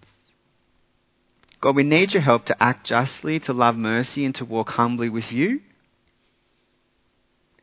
God, 1.61 1.77
we 1.77 1.83
need 1.83 2.13
your 2.13 2.23
help 2.23 2.45
to 2.47 2.61
act 2.61 2.87
justly, 2.87 3.39
to 3.39 3.53
love 3.53 3.77
mercy, 3.77 4.25
and 4.25 4.35
to 4.35 4.43
walk 4.43 4.71
humbly 4.71 5.07
with 5.07 5.31
you. 5.31 5.61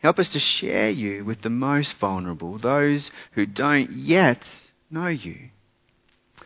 Help 0.07 0.21
us 0.21 0.29
to 0.29 0.39
share 0.39 0.89
you 0.89 1.25
with 1.25 1.43
the 1.43 1.51
most 1.51 1.95
vulnerable, 1.95 2.59
those 2.59 3.11
who 3.33 3.45
don't 3.45 3.91
yet 3.91 4.41
know 4.89 5.09
you, 5.09 5.49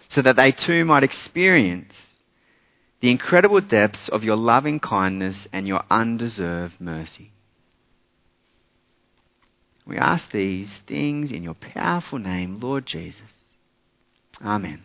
so 0.09 0.23
that 0.23 0.37
they 0.37 0.51
too 0.51 0.83
might 0.87 1.03
experience 1.03 1.93
the 3.01 3.11
incredible 3.11 3.61
depths 3.61 4.09
of 4.09 4.25
your 4.25 4.37
loving 4.37 4.81
kindness 4.81 5.47
and 5.53 5.69
your 5.69 5.85
undeserved 5.91 6.81
mercy. 6.81 7.33
We 9.87 9.99
ask 9.99 10.31
these 10.31 10.71
things 10.87 11.31
in 11.31 11.43
your 11.43 11.53
powerful 11.53 12.19
name, 12.19 12.61
Lord 12.61 12.87
Jesus. 12.87 13.29
Amen. 14.43 14.81